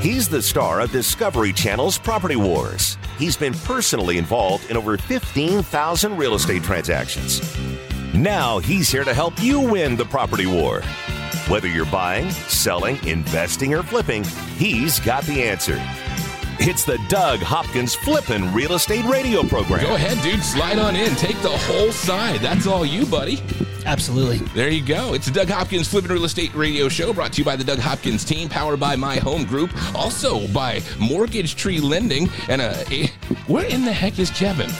[0.00, 2.96] He's the star of Discovery Channel's Property Wars.
[3.18, 7.42] He's been personally involved in over 15,000 real estate transactions.
[8.14, 10.82] Now he's here to help you win the property war.
[11.48, 14.22] Whether you're buying, selling, investing, or flipping,
[14.56, 15.82] he's got the answer.
[16.60, 19.80] It's the Doug Hopkins Flippin' Real Estate Radio Program.
[19.80, 20.44] Go ahead, dude.
[20.44, 21.16] Slide on in.
[21.16, 22.38] Take the whole side.
[22.38, 23.42] That's all you, buddy.
[23.88, 24.36] Absolutely.
[24.48, 25.14] There you go.
[25.14, 27.78] It's the Doug Hopkins Flipping Real Estate Radio Show brought to you by the Doug
[27.78, 32.28] Hopkins team, powered by My Home Group, also by Mortgage Tree Lending.
[32.48, 33.06] And uh, eh,
[33.46, 34.70] where in the heck is Kevin?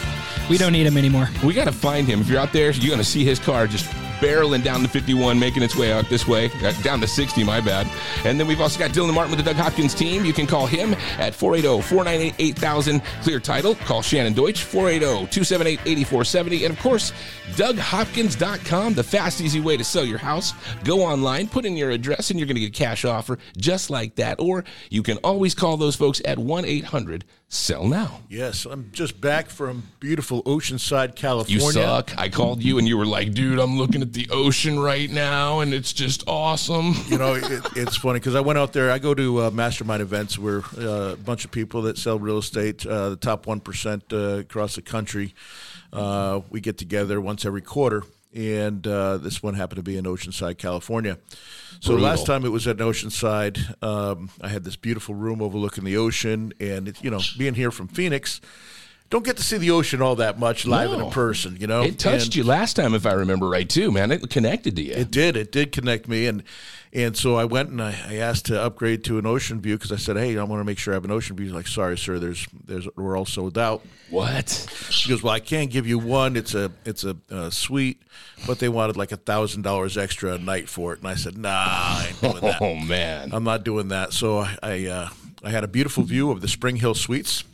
[0.51, 1.31] We don't need him anymore.
[1.43, 2.21] We got to find him.
[2.21, 3.91] If you're out there, you're going to see his car just
[4.21, 7.61] barreling down the 51, making its way out this way, uh, down to 60, my
[7.61, 7.87] bad.
[8.25, 10.25] And then we've also got Dylan Martin with the Doug Hopkins team.
[10.25, 13.75] You can call him at 480 498 8000, clear title.
[13.75, 16.65] Call Shannon Deutsch, 480 278 8470.
[16.65, 17.13] And of course,
[17.53, 20.53] DougHopkins.com, the fast, easy way to sell your house.
[20.85, 23.91] Go online, put in your address, and you're going to get a cash offer just
[23.91, 24.41] like that.
[24.41, 28.21] Or you can always call those folks at 1 800 Sell Now.
[28.29, 31.65] Yes, I'm just back from beautiful Oceanside, California.
[31.65, 32.13] You suck.
[32.19, 35.61] I called you and you were like, dude, I'm looking at the ocean right now
[35.61, 36.95] and it's just awesome.
[37.07, 38.91] You know, it, it's funny because I went out there.
[38.91, 42.37] I go to uh, mastermind events where uh, a bunch of people that sell real
[42.37, 45.35] estate, uh, the top 1% uh, across the country,
[45.91, 48.03] uh, we get together once every quarter.
[48.35, 51.19] And uh, this one happened to be in Oceanside, California.
[51.81, 52.05] So Brutal.
[52.05, 53.83] last time it was at Oceanside.
[53.83, 57.71] Um, I had this beautiful room overlooking the ocean, and it, you know, being here
[57.71, 58.41] from Phoenix,
[59.11, 61.07] don't get to see the ocean all that much live No.
[61.07, 61.57] in person.
[61.59, 64.11] You know, It touched And- you last time, if I remember right, too, man.
[64.13, 64.93] It connected to you.
[64.93, 65.37] It did.
[65.37, 66.43] It did connect me, and
[66.91, 69.93] and so I went and I, I asked to upgrade to an ocean view because
[69.93, 71.67] I said, "Hey, I want to make sure I have an ocean view." He's like,
[71.69, 72.19] "Sorry, sir.
[72.19, 74.49] There's there's we're all sold out." what?
[74.91, 76.35] She goes, "Well, I can't give you one.
[76.37, 78.01] It's a it's a, uh suite,
[78.47, 81.37] but they wanted like a thousand dollars extra a night for it." And I said,
[81.37, 82.59] "Nah, I ain't doing that.
[82.63, 83.31] Oh, man.
[83.33, 85.09] I'm not doing that." So I I, uh,
[85.45, 87.45] I had a beautiful view of the SpringHill Suites.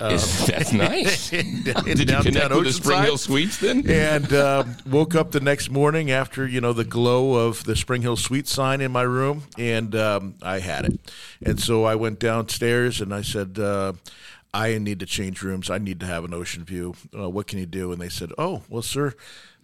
[0.00, 1.32] Is- that's nice.
[1.32, 3.88] in Did you connect with the SpringHill Suites then?
[3.90, 8.16] and uh, woke up the next morning after you know the glow of the SpringHill
[8.18, 11.00] Suite sign in my room, and um, I had it.
[11.44, 13.92] And so I went downstairs and I said, uh,
[14.54, 15.68] "I need to change rooms.
[15.70, 16.94] I need to have an ocean view.
[17.16, 19.14] Uh, what can you do?" And they said, "Oh, well, sir."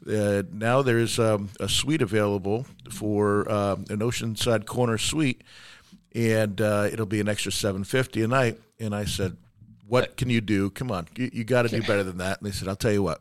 [0.07, 5.43] Uh, now there's um, a suite available for um, an oceanside corner suite,
[6.15, 8.59] and uh, it'll be an extra seven fifty a night.
[8.79, 9.39] And I said,
[9.87, 10.71] "What can you do?
[10.71, 12.93] Come on, you, you got to do better than that." And they said, "I'll tell
[12.93, 13.21] you what,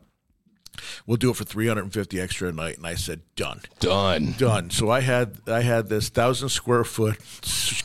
[1.06, 3.62] we'll do it for three hundred and fifty extra a night." And I said, "Done."
[3.80, 4.36] Done.
[4.38, 4.69] done.
[4.69, 7.18] So I had I had this thousand square foot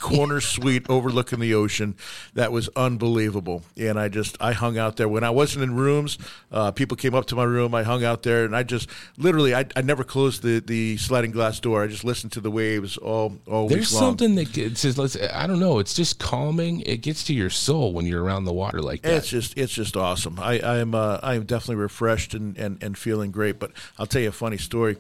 [0.00, 1.96] corner suite overlooking the ocean
[2.34, 6.18] that was unbelievable, and I just I hung out there when I wasn't in rooms.
[6.50, 7.74] Uh, people came up to my room.
[7.74, 11.30] I hung out there, and I just literally I, I never closed the, the sliding
[11.30, 11.82] glass door.
[11.82, 15.46] I just listened to the waves all all There's something that gets, says, let's, I
[15.46, 16.80] don't know, it's just calming.
[16.80, 19.14] It gets to your soul when you're around the water like that.
[19.14, 20.38] It's just it's just awesome.
[20.38, 23.58] I I'm uh, I'm definitely refreshed and, and, and feeling great.
[23.58, 24.96] But I'll tell you a funny story.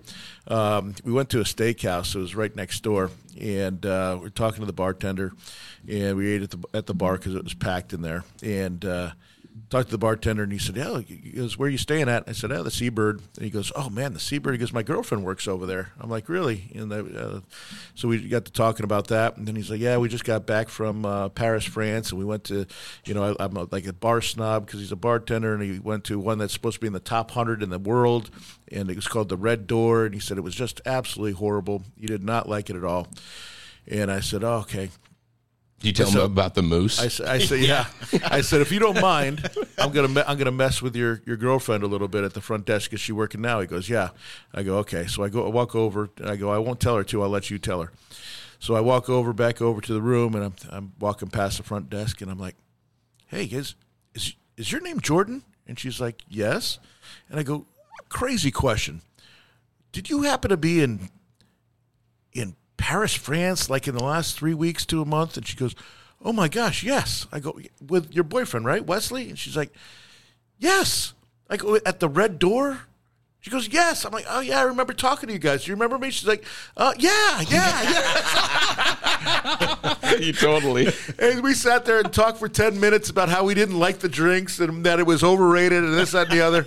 [0.48, 2.14] Um, we went to a steakhouse.
[2.14, 3.10] It was right next door,
[3.40, 5.32] and uh, we are talking to the bartender,
[5.88, 8.24] and we ate at the at the bar because it was packed in there.
[8.42, 9.10] And uh,
[9.70, 12.24] talked to the bartender, and he said, "Yeah." He goes, "Where are you staying at?"
[12.28, 14.82] I said, "Oh, the Seabird." And he goes, "Oh man, the Seabird." He goes, "My
[14.82, 17.40] girlfriend works over there." I'm like, "Really?" And uh,
[17.94, 20.44] so we got to talking about that, and then he's like, "Yeah, we just got
[20.44, 22.66] back from uh, Paris, France, and we went to,
[23.06, 25.78] you know, I, I'm a, like a bar snob because he's a bartender, and he
[25.78, 28.30] went to one that's supposed to be in the top hundred in the world,
[28.72, 31.84] and it was called the Red Door, and he said it was just absolutely horrible.
[31.96, 33.08] He did not like it at all."
[33.86, 34.90] And I said, oh, "Okay."
[35.82, 37.00] You tell so- them about the moose.
[37.00, 37.86] I said, I said, yeah.
[38.24, 39.48] I said, if you don't mind,
[39.78, 42.40] I'm gonna me- I'm gonna mess with your, your girlfriend a little bit at the
[42.40, 42.92] front desk.
[42.92, 43.60] Is she working now?
[43.60, 44.10] He goes, yeah.
[44.52, 45.06] I go, okay.
[45.06, 47.22] So I go, I walk over, and I go, I won't tell her to.
[47.22, 47.92] I'll let you tell her.
[48.58, 51.62] So I walk over, back over to the room, and I'm I'm walking past the
[51.62, 52.56] front desk, and I'm like,
[53.26, 53.74] hey, is
[54.14, 55.44] is is your name Jordan?
[55.66, 56.78] And she's like, yes.
[57.30, 57.64] And I go,
[58.08, 59.00] crazy question.
[59.92, 61.08] Did you happen to be in
[62.32, 65.36] in Paris, France, like in the last three weeks to a month?
[65.36, 65.74] And she goes,
[66.24, 67.26] Oh my gosh, yes.
[67.30, 69.28] I go, With your boyfriend, right, Wesley?
[69.28, 69.72] And she's like,
[70.58, 71.12] Yes.
[71.48, 72.80] I go, At the Red Door?
[73.40, 74.04] She goes, Yes.
[74.04, 75.64] I'm like, Oh, yeah, I remember talking to you guys.
[75.64, 76.10] Do you remember me?
[76.10, 76.44] She's like,
[76.76, 77.82] uh, Yeah, yeah,
[79.22, 80.16] yeah.
[80.20, 80.92] you totally.
[81.18, 84.08] And we sat there and talked for 10 minutes about how we didn't like the
[84.10, 86.66] drinks and that it was overrated and this, that, and the other.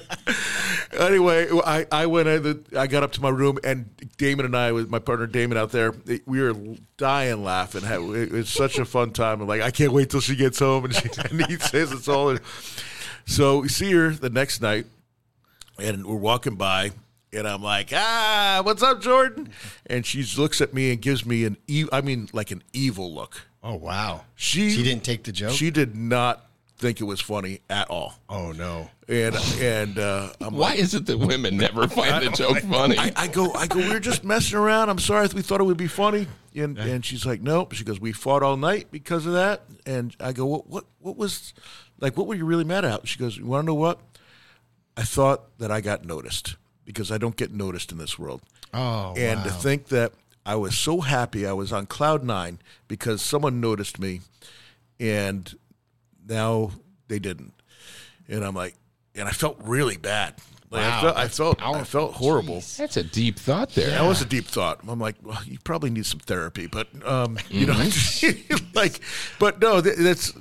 [0.99, 4.71] anyway, I, I went in, I got up to my room and Damon and I,
[4.71, 5.93] with my partner Damon out there,
[6.25, 6.55] we were
[6.97, 7.83] dying laughing.
[7.83, 9.41] It was such a fun time.
[9.41, 12.07] I'm like, I can't wait till she gets home and, she, and he says it's
[12.07, 12.35] all.
[13.25, 14.87] So we see her the next night
[15.79, 16.91] and we're walking by
[17.31, 19.49] and I'm like, ah, what's up, Jordan?
[19.87, 23.13] And she looks at me and gives me an, e- I mean, like an evil
[23.13, 23.41] look.
[23.63, 24.25] Oh wow.
[24.35, 25.51] She she didn't take the joke.
[25.53, 26.45] She did not
[26.77, 28.15] think it was funny at all.
[28.29, 28.89] oh no.
[29.07, 32.97] And and uh, I'm Why is it that women never find the joke funny?
[32.97, 33.77] I, I go, I go.
[33.79, 34.89] We are just messing around.
[34.89, 36.27] I'm sorry, we thought it would be funny.
[36.55, 37.73] And and she's like, nope.
[37.73, 39.63] She goes, we fought all night because of that.
[39.85, 41.53] And I go, what what what was
[41.99, 42.15] like?
[42.17, 43.07] What were you really mad at?
[43.07, 43.99] She goes, you want to know what?
[44.95, 46.55] I thought that I got noticed
[46.85, 48.41] because I don't get noticed in this world.
[48.73, 49.45] Oh, and wow.
[49.45, 50.13] to think that
[50.45, 54.21] I was so happy, I was on cloud nine because someone noticed me,
[54.99, 55.53] and
[56.27, 56.71] now
[57.07, 57.53] they didn't.
[58.27, 58.75] And I'm like,
[59.15, 60.35] and I felt really bad.
[60.69, 62.57] Like I Wow, felt, I felt, I felt horrible.
[62.57, 62.77] Jeez.
[62.77, 63.91] That's a deep thought there.
[63.91, 64.79] That was a deep thought.
[64.87, 67.73] I'm like, well, you probably need some therapy, but um, you know,
[68.73, 68.99] like,
[69.39, 70.33] but no, th- that's.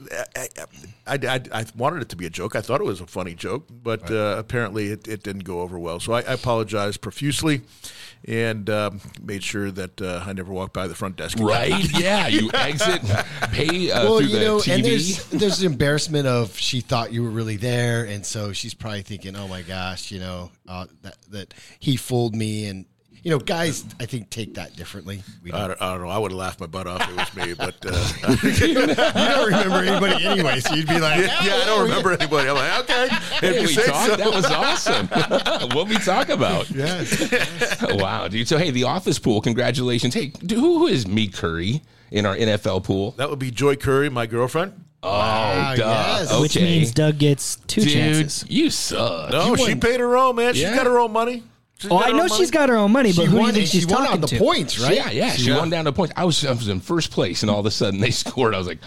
[1.06, 2.54] I, I, I, I wanted it to be a joke.
[2.56, 5.78] I thought it was a funny joke, but uh, apparently it, it didn't go over
[5.78, 6.00] well.
[6.00, 7.62] So I, I apologize profusely,
[8.24, 11.36] and um, made sure that uh, I never walked by the front desk.
[11.36, 11.46] again.
[11.46, 11.88] Right?
[12.02, 13.02] Yeah, you exit,
[13.52, 14.74] pay uh, well, through you the know, TV.
[14.74, 18.74] and there's there's the embarrassment of she thought you were really there, and so she's
[18.74, 22.86] probably thinking, "Oh my gosh, you know, uh, that that he fooled me." And
[23.22, 25.22] you know, guys, I think take that differently.
[25.42, 26.08] We I don't, don't, I don't know.
[26.08, 28.12] I would have laughed my butt off if it was me, but uh,
[28.66, 32.48] you don't remember anybody anyway, so you'd be like, yeah, I don't remember anybody.
[32.48, 34.10] I'm like, okay, if Hey, you we say talked.
[34.10, 34.16] so.
[34.16, 35.06] That was awesome.
[35.76, 36.70] what we talk about?
[36.70, 37.80] Yes.
[37.94, 38.48] Wow, dude.
[38.48, 39.40] So hey, the office pool.
[39.40, 40.14] Congratulations.
[40.14, 43.12] Hey, dude, who is me Curry in our NFL pool?
[43.12, 44.72] That would be Joy Curry, my girlfriend.
[45.04, 45.74] Oh, duh.
[45.76, 46.30] yes.
[46.32, 46.40] Okay.
[46.42, 48.44] Which means Doug gets two dude, chances.
[48.48, 49.32] you suck.
[49.32, 50.54] No, she paid her own, man.
[50.54, 50.76] She's Yeah.
[50.76, 51.42] got her own money.
[51.90, 53.66] Oh, I know she's got her own money, but she who do you won, think
[53.66, 54.94] she's she won talking on the points, right?
[54.94, 55.32] Yeah, yeah.
[55.32, 56.12] She won down to points.
[56.16, 58.54] I was, I was in first place, and all of a sudden they scored.
[58.54, 58.78] I was like,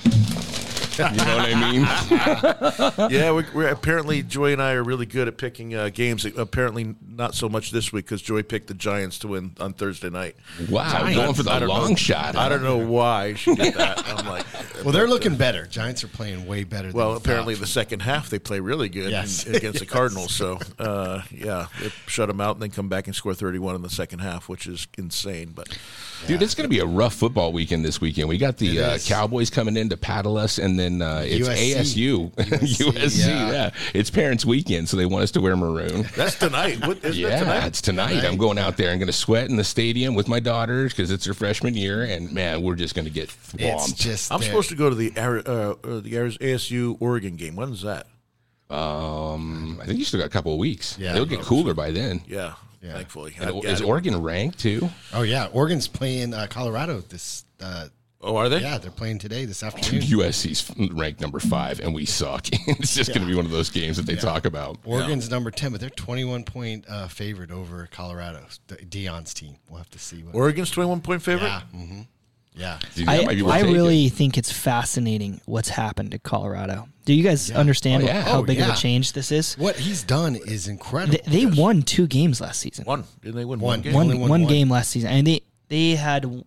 [0.98, 3.10] you know what I mean?
[3.12, 6.26] Yeah, we're, we're apparently Joy and I are really good at picking uh, games.
[6.26, 10.10] Apparently, not so much this week because Joy picked the Giants to win on Thursday
[10.10, 10.36] night.
[10.70, 11.96] Wow, going for the long know.
[11.96, 12.36] shot.
[12.36, 14.06] I don't know why she did that.
[14.08, 14.46] I'm like,
[14.84, 15.66] Well, they're but, uh, looking better.
[15.66, 16.92] Giants are playing way better.
[16.92, 17.62] Well, we apparently thought.
[17.62, 19.46] the second half they play really good Yes.
[19.46, 20.34] in- against the Cardinals.
[20.34, 23.82] So, uh, yeah, they shut them out and then come back and score 31 in
[23.82, 25.52] the second half, which is insane.
[25.56, 25.78] But
[26.28, 28.30] Dude, it's going to be a rough football weekend this weekend.
[28.30, 28.98] We got the uh.
[29.00, 31.76] Cowboys coming in to paddle us, and then uh, it's USC.
[31.76, 32.32] ASU.
[32.32, 33.52] USC, USC, yeah.
[33.52, 33.70] yeah.
[33.94, 36.06] It's parents' weekend, so they want us to wear maroon.
[36.16, 36.86] that's tonight.
[36.86, 37.66] What, isn't it Yeah, tonight?
[37.68, 38.24] it's tonight.
[38.24, 41.12] I'm going out there I'm going to sweat in the stadium with my daughters because
[41.12, 43.98] it's their freshman year, and man, we're just going to get it's swamped.
[43.98, 45.52] just I'm they're- supposed to go to the Ari- uh,
[45.84, 47.56] uh, the Ari- ASU Oregon game.
[47.56, 48.08] When's that?
[48.70, 50.98] Um, I think you still got a couple of weeks.
[51.00, 51.14] Yeah.
[51.14, 52.22] it'll get cooler by then.
[52.28, 52.94] Yeah, Yeah.
[52.94, 53.36] thankfully.
[53.64, 53.86] Is yeah.
[53.88, 54.90] Oregon ranked too?
[55.14, 57.46] Oh yeah, Oregon's playing uh, Colorado this.
[57.62, 57.88] Uh,
[58.26, 58.60] Oh, are they?
[58.60, 60.02] yeah, they're playing today this afternoon.
[60.02, 62.48] USC's ranked number five, and we suck.
[62.52, 64.78] it's just going to be one of those games that they talk about.
[64.84, 68.46] Oregon's number ten, but they're twenty-one point uh, favorite over Colorado.
[68.68, 69.56] Deion's team.
[69.70, 70.24] We'll have to see.
[70.24, 71.48] What, Oregon's 21 point favorite?
[71.48, 72.02] yeah, hmm
[72.58, 72.80] yeah.
[72.96, 76.88] Dude, I, might be worth I really think it's fascinating what's happened to Colorado.
[77.04, 78.22] Do you guys understand Oh, yeah.
[78.22, 79.56] how Oh, big of a change this is?
[79.56, 81.18] What he's done is incredible.
[81.28, 82.86] They, they won two games last season.
[82.86, 83.04] One.
[83.22, 83.72] Didn't they win One.
[83.80, 83.94] one, game?
[83.94, 84.50] One only won one one.
[84.50, 86.46] game last season, and they they had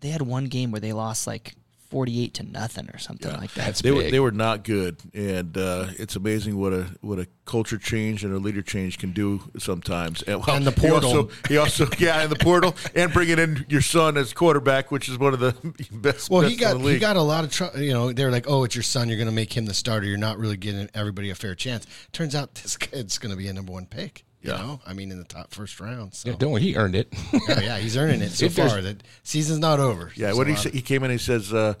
[0.00, 1.54] they had one game where they lost like
[1.90, 3.66] forty eight to nothing or something like that.
[3.66, 7.26] That's They were they were not good, and uh, it's amazing what a what a
[7.44, 10.22] culture change and a leader change can do sometimes.
[10.22, 11.10] And, well, And the he portal.
[11.10, 15.08] also, he also yeah, and the portal, and bringing in your son as quarterback, which
[15.08, 15.52] is one of the
[15.92, 16.30] best.
[16.30, 17.80] Well, best he got in the he got a lot of trouble.
[17.80, 19.08] You know, they're like, "Oh, it's your son.
[19.08, 20.06] You're going to make him the starter.
[20.06, 23.48] You're not really giving everybody a fair chance." Turns out this kid's going to be
[23.48, 24.24] a number one pick.
[24.42, 24.56] You Yeah.
[24.58, 26.14] know, I mean, in the top first round.
[26.14, 27.12] So Yeah, don't worry, he earned it.
[27.48, 28.80] yeah, yeah, he's earning it so If far.
[28.80, 30.12] That season's not over.
[30.16, 31.10] Yeah, There's what a he lot say, he came in.
[31.10, 31.74] and He says, uh,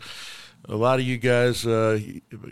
[0.68, 1.98] "A lot of you guys, uh,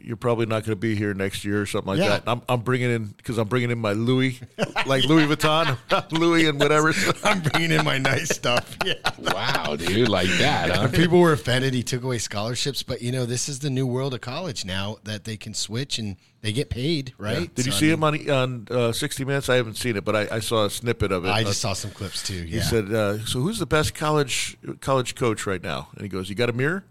[0.02, 2.08] you're probably not going to be here next year or something like Yeah.
[2.08, 4.40] that." I'm, I'm bringing in because I'm bringing in my Louis,
[4.86, 5.76] like Louis Vuitton,
[6.18, 6.92] Louis and whatever.
[7.24, 8.76] I'm bringing in my nice stuff.
[8.86, 8.94] Yeah.
[9.18, 10.88] wow, dude, like that, huh?
[10.88, 14.14] People were offended he took away scholarships, but you know this is the new world
[14.14, 17.52] of college now that they can switch and they get paid, right?
[17.54, 19.48] Did you So, I see mean, him on on uh, 60 Minutes?
[19.48, 21.28] I haven't seen it, but I, I saw a snippet of it.
[21.28, 22.42] I Uh, just saw some clips too.
[22.44, 26.28] He said, uh, "So who's the best college college coach right now?" And he goes,
[26.30, 26.84] "You got a mirror?"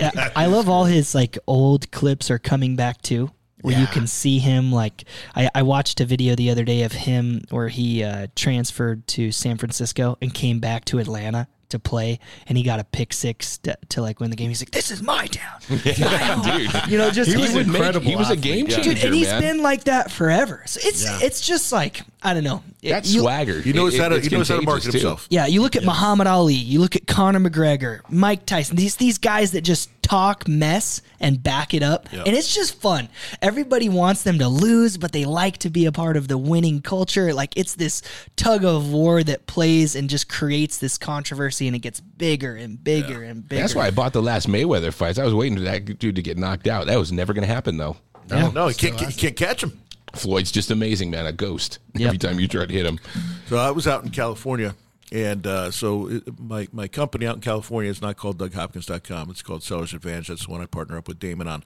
[0.00, 3.30] Yeah, I love all his like old clips are coming back too,
[3.62, 4.72] where you can see him.
[4.72, 9.06] Like I, I watched a video the other day of him where he uh, transferred
[9.08, 13.12] to San Francisco and came back to Atlanta to play, and he got a pick
[13.12, 14.48] six to, to like win the game.
[14.48, 16.88] He's like, "This is my town." dude.
[16.88, 19.14] You know, just He was would make- incredible He was a game changer, Dude, and
[19.14, 19.40] he's man.
[19.40, 20.62] been like that forever.
[20.66, 21.18] So it's Yeah.
[21.22, 22.62] it's just like I don't know.
[22.82, 23.60] It- That's you- swagger.
[23.60, 24.90] He knows It- how to it's he knows how to market too.
[24.92, 25.26] himself.
[25.30, 28.76] Yeah, you look at Muhammad Ali, you look at Conor McGregor, Mike Tyson.
[28.76, 32.12] These these guys that just talk mess and back it up.
[32.12, 32.26] Yep.
[32.26, 33.08] And it's just fun.
[33.42, 36.82] Everybody wants them to lose, but they like to be a part of the winning
[36.82, 37.32] culture.
[37.32, 38.02] Like it's this
[38.36, 42.82] tug of war that plays and just creates this controversy and it gets bigger and
[42.82, 43.62] bigger and bigger.
[43.62, 45.18] That's why I bought the last Mayweather fights.
[45.18, 46.86] I was waiting for that dude to get knocked out.
[46.86, 47.96] That was never going to happen, though.
[48.28, 48.50] Yeah.
[48.50, 49.80] No, you can't, you can't catch him.
[50.14, 51.26] Floyd's just amazing, man.
[51.26, 51.78] A ghost.
[51.94, 52.06] Yep.
[52.06, 53.00] Every time you try to hit him.
[53.48, 54.74] So I was out in California,
[55.12, 59.30] and uh, so it, my my company out in California is not called DougHopkins.com.
[59.30, 60.28] It's called Sellers Advantage.
[60.28, 61.64] That's the one I partner up with Damon on,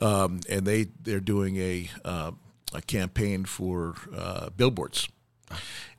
[0.00, 2.32] um, and they they're doing a uh,
[2.74, 5.08] a campaign for uh, billboards,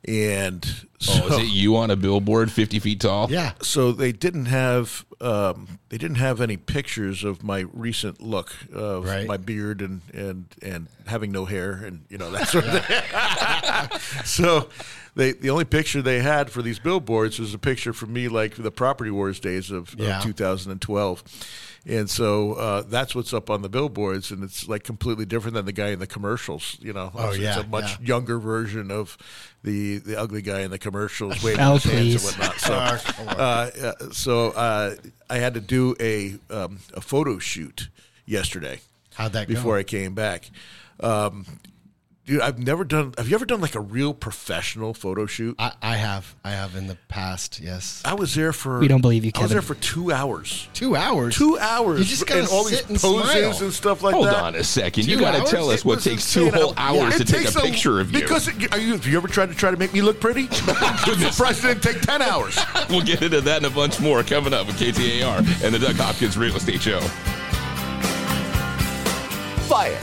[0.06, 0.64] and
[0.98, 3.30] so, Oh, is it you on a billboard 50 feet tall?
[3.30, 3.52] Yeah.
[3.62, 9.04] so they didn't have um, they didn't have any pictures of my recent look of
[9.06, 9.26] Right.
[9.26, 14.00] my beard and and and having no hair and you know that sort of thing.
[14.24, 14.68] so
[15.14, 18.56] they the only picture they had for these billboards was a picture from me like
[18.56, 20.18] the property wars days of, Yeah.
[20.18, 21.22] of 2012
[21.86, 25.66] and so uh, that's what's up on the billboards and it's like completely different than
[25.66, 28.06] the guy in the commercials you know Oh, it's, yeah, it's a much yeah.
[28.06, 29.16] younger version of
[29.64, 31.94] the the ugly guy in the commercials waving Oh, his hands
[32.24, 32.28] please.
[32.28, 33.34] and whatnot so come on.
[33.40, 34.94] uh, uh, so uh,
[35.28, 37.88] I had to do a um, a photo shoot
[38.26, 38.80] yesterday.
[39.14, 39.54] How'd that go?
[39.54, 40.50] before I came back?
[41.00, 41.46] Um,
[42.26, 43.12] dude, I've never done.
[43.18, 45.56] Have you ever done like a real professional photo shoot?
[45.58, 46.34] I, I have.
[46.44, 47.60] I have in the past.
[47.60, 48.02] Yes.
[48.04, 48.78] I was there for.
[48.80, 49.40] We don't believe you, can.
[49.40, 49.54] I was Kevin.
[49.66, 50.68] there for two hours.
[50.74, 51.36] Two hours.
[51.36, 51.98] Two hours.
[52.00, 53.62] You just gotta and all sit these and poses smile.
[53.64, 54.34] and stuff like Hold that.
[54.34, 55.06] Hold on a second.
[55.06, 55.50] You got to hours?
[55.50, 58.00] tell us It what takes two whole I- hours it to take takes a picture
[58.00, 58.20] of you.
[58.20, 60.48] Because it, are you, have you ever tried to try to make me look pretty?
[60.66, 60.98] I'm
[61.32, 62.58] surprised it didn't take ten hours.
[62.90, 65.96] we'll get into that and a bunch more coming up with KTAR and the Doug
[65.96, 67.00] Hopkins Real Estate Show.
[69.68, 70.02] Buy it,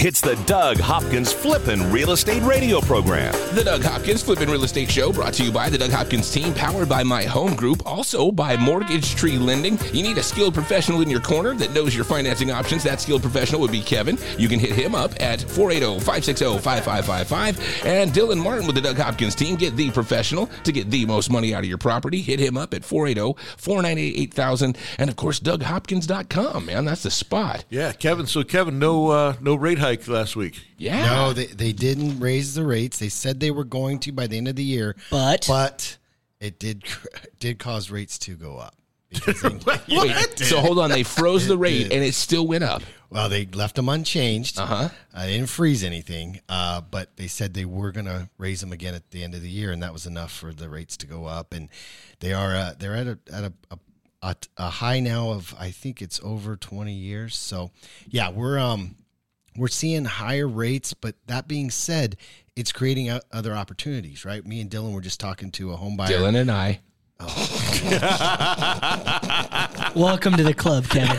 [0.00, 3.34] It's the Doug Hopkins Flippin' Real Estate Radio Program.
[3.56, 6.54] The Doug Hopkins Flippin' Real Estate Show brought to you by the Doug Hopkins team,
[6.54, 9.76] powered by My Home Group, also by Mortgage Tree Lending.
[9.92, 12.84] You need a skilled professional in your corner that knows your financing options.
[12.84, 14.16] That skilled professional would be Kevin.
[14.38, 17.84] You can hit him up at 480-560-5555.
[17.84, 19.56] And Dylan Martin with the Doug Hopkins team.
[19.56, 22.22] Get the professional to get the most money out of your property.
[22.22, 24.76] Hit him up at 480-498-8000.
[24.98, 26.84] And of course, DougHopkins.com, man.
[26.84, 27.64] That's the spot.
[27.68, 28.26] Yeah, Kevin.
[28.26, 30.60] So Kevin, no uh, no rate hike last week.
[30.76, 31.04] Yeah.
[31.06, 32.98] No, they, they didn't raise the rates.
[32.98, 35.96] They said they were going to by the end of the year, But but
[36.40, 36.84] it did
[37.40, 38.74] did cause rates to go up.
[39.10, 40.90] because they- Wait, so hold on.
[40.90, 42.82] They froze the rate and it still went up.
[43.10, 44.58] well, they left them unchanged.
[44.58, 44.90] Uh-huh.
[45.14, 48.94] I didn't freeze anything, uh, but they said they were going to raise them again
[48.94, 51.24] at the end of the year, and that was enough for the rates to go
[51.24, 51.54] up.
[51.54, 51.70] And
[52.20, 53.78] they are uh, they're at a at a, a
[54.20, 57.34] at a high now of I think it's over twenty years.
[57.36, 57.70] So
[58.10, 58.96] yeah, we're um
[59.58, 62.16] we're seeing higher rates, but that being said,
[62.56, 64.44] it's creating other opportunities, right?
[64.46, 66.08] Me and Dylan were just talking to a home buyer.
[66.08, 66.80] Dylan and I.
[69.96, 71.16] Welcome to the club, Kevin.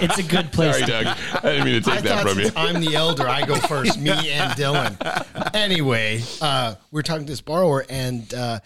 [0.00, 0.74] It's a good place.
[0.74, 1.06] Sorry, to Doug.
[1.34, 2.50] I didn't mean to I take that from you.
[2.56, 4.00] I'm the elder, I go first.
[4.00, 5.54] Me and Dylan.
[5.54, 8.58] Anyway, uh, we're talking to this borrower, and uh,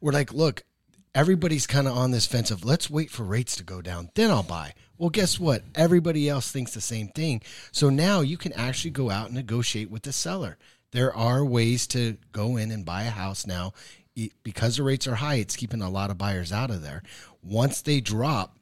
[0.00, 0.64] we're like, "Look,
[1.14, 4.32] everybody's kind of on this fence of let's wait for rates to go down, then
[4.32, 5.62] I'll buy." Well, guess what?
[5.74, 7.42] Everybody else thinks the same thing.
[7.72, 10.56] So now you can actually go out and negotiate with the seller.
[10.92, 13.72] There are ways to go in and buy a house now.
[14.42, 17.02] Because the rates are high, it's keeping a lot of buyers out of there.
[17.42, 18.56] Once they drop,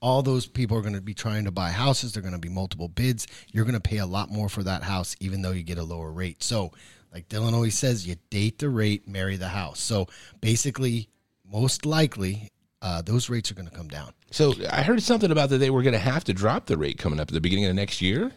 [0.00, 2.12] all those people are going to be trying to buy houses.
[2.12, 3.26] They're going to be multiple bids.
[3.52, 5.84] You're going to pay a lot more for that house, even though you get a
[5.84, 6.42] lower rate.
[6.42, 6.72] So,
[7.12, 9.80] like Dylan always says, you date the rate, marry the house.
[9.80, 10.06] So,
[10.40, 11.10] basically,
[11.44, 12.50] most likely,
[12.82, 14.12] uh, those rates are going to come down.
[14.30, 16.98] So I heard something about that they were going to have to drop the rate
[16.98, 18.32] coming up at the beginning of the next year.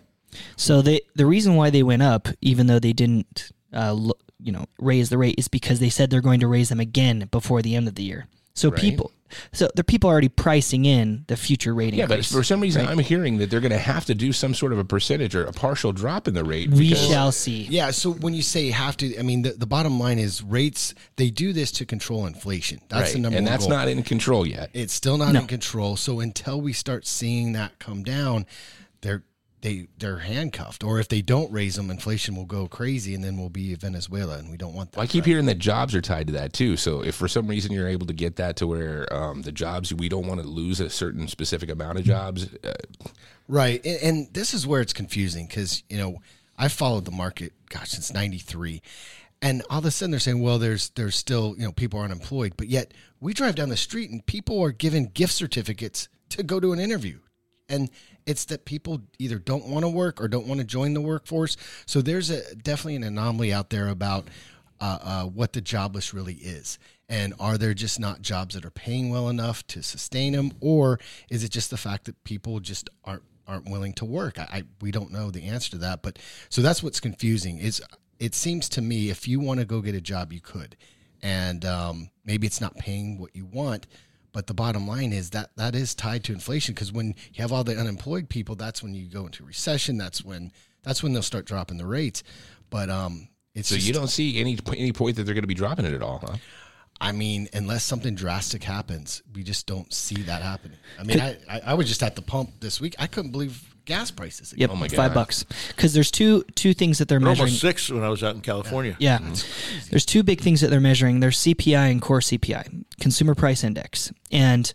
[0.56, 4.52] So they the reason why they went up, even though they didn't, uh, lo- you
[4.52, 7.62] know, raise the rate, is because they said they're going to raise them again before
[7.62, 8.28] the end of the year.
[8.56, 8.80] So Right.
[8.82, 9.12] people,
[9.52, 12.86] so the people are already pricing in the future rate Yeah, but for some reason
[12.88, 15.46] I'm hearing that they're going to have to do some sort of a percentage or
[15.46, 16.70] a partial drop in the rate.
[16.70, 17.64] we because- shall see.
[17.64, 17.92] Yeah.
[17.92, 21.30] So, when you say have to, I mean, the, the bottom line is rates, they
[21.30, 22.80] do this to control inflation.
[22.90, 23.78] That's right, the number and one that's goal.
[23.78, 24.70] not in control yet.
[24.74, 25.42] it's still not No.
[25.42, 25.96] in control.
[25.96, 28.46] So until we start seeing that come down,
[29.02, 29.24] they're
[29.64, 30.84] they they're handcuffed.
[30.84, 34.38] Or if they don't raise them, inflation will go crazy, and then we'll be Venezuela,
[34.38, 34.98] and we don't want that.
[34.98, 35.30] Well, I keep right?
[35.30, 36.78] hearing that jobs are tied to that too.
[36.78, 39.92] So if for some reason you're able to get that to where um, the jobs
[39.94, 42.74] we don't want to lose a certain specific amount of jobs, uh,
[43.48, 43.86] Right.
[43.86, 46.20] And, and this is where it's confusing because, you know,
[46.58, 48.82] I followed the market, gosh, since 93.
[49.42, 52.06] And all of a sudden they're saying, well, there's there's still, you know, people are
[52.06, 52.54] unemployed.
[52.56, 56.60] But yet we drive down the street and people are given gift certificates to go
[56.60, 57.20] to an interview.
[57.68, 57.90] And
[58.26, 61.58] it's that people either don't want to work or don't want to join the workforce.
[61.86, 64.28] So there's a definitely an anomaly out there about
[64.80, 66.78] uh, uh, what the jobless really is.
[67.10, 71.00] And are there just not jobs that are paying well enough to sustain them, or
[71.30, 74.40] is it just the fact that people just aren't aren't willing to work?
[74.40, 76.18] I, I we don't know the answer to that, but
[76.50, 77.60] so that's what's confusing.
[77.60, 77.82] Is
[78.20, 80.76] it seems to me if you want to go get a job, you could,
[81.22, 83.86] and um, maybe it's not paying what you want.
[84.34, 87.52] But the bottom line is that that is tied to inflation because when you have
[87.52, 89.98] all the unemployed people, that's when you go into recession.
[89.98, 92.24] That's when that's when they'll start dropping the rates.
[92.70, 95.48] But um, it's so just, you don't see any any point that they're going to
[95.48, 96.36] be dropping it at all, huh?
[97.00, 100.78] I mean, unless something drastic happens, we just don't see that happening.
[101.00, 102.96] I mean, I, I, I was just at the pump this week.
[102.98, 104.54] I couldn't believe gas prices.
[104.58, 105.14] Yep, Oh my five God.
[105.14, 105.44] bucks.
[105.70, 107.48] Because there's two two things that they're They're measuring.
[107.50, 108.96] almost six when I was out in California.
[109.00, 109.20] Yeah.
[109.90, 111.20] There's two big things that they're measuring.
[111.20, 114.12] There's CPI and core CPI, consumer price index.
[114.32, 114.72] And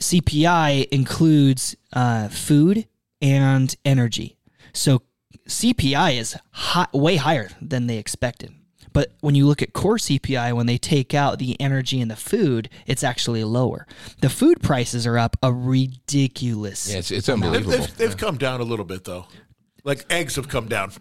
[0.00, 2.86] CPI includes uh, food
[3.20, 4.36] and energy.
[4.72, 5.02] So
[5.48, 8.52] CPI is hi- way higher than they expected.
[8.92, 12.16] But when you look at core CPI, when they take out the energy and the
[12.16, 13.86] food, it's actually lower.
[14.20, 16.90] The food prices are up a ridiculous.
[16.90, 17.72] Yeah, it's, it's They've, unbelievable.
[17.72, 19.26] they've, they've come down a little bit though.
[19.84, 20.92] Like eggs have come down.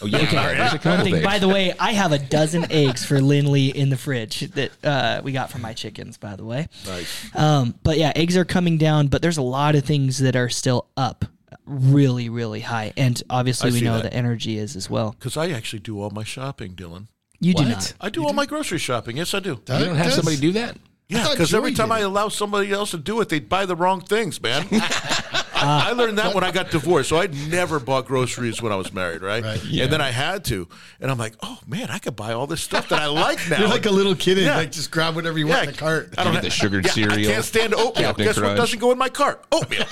[0.00, 0.18] Oh yeah,
[0.54, 3.66] there's a couple One thing, by the way, I have a dozen eggs for Lindley
[3.66, 6.16] in the fridge that uh, we got from my chickens.
[6.16, 7.36] By the way, nice.
[7.36, 10.48] um, but yeah, eggs are coming down, but there's a lot of things that are
[10.48, 11.26] still up,
[11.66, 14.04] really, really high, and obviously I we know that.
[14.04, 15.10] the energy is as well.
[15.18, 17.08] Because I actually do all my shopping, Dylan.
[17.40, 17.94] You do not.
[18.00, 19.16] I do all my grocery shopping.
[19.16, 19.50] Yes, I do.
[19.50, 20.76] you don't have somebody do that.
[21.08, 23.74] Yeah, because every time did I allow somebody else to do it, they buy the
[23.74, 24.66] wrong things, man.
[25.60, 25.88] I, ah.
[25.88, 27.08] I learned that when I got divorced.
[27.08, 29.42] So I never bought groceries when I was married, right?
[29.44, 29.62] Right.
[29.62, 30.68] And then I had to,
[31.00, 33.58] and I'm like, oh man, I could buy all this stuff that I like now.
[33.60, 34.56] You're like a little kid and Yeah.
[34.56, 36.14] like just grab whatever you Yeah, want in the cart.
[36.18, 37.30] I don't Get the have- sugared yeah, cereal.
[37.30, 37.94] I can't stand oatmeal.
[38.08, 39.44] Captain Guess what doesn't go in my cart?
[39.52, 39.84] Oatmeal.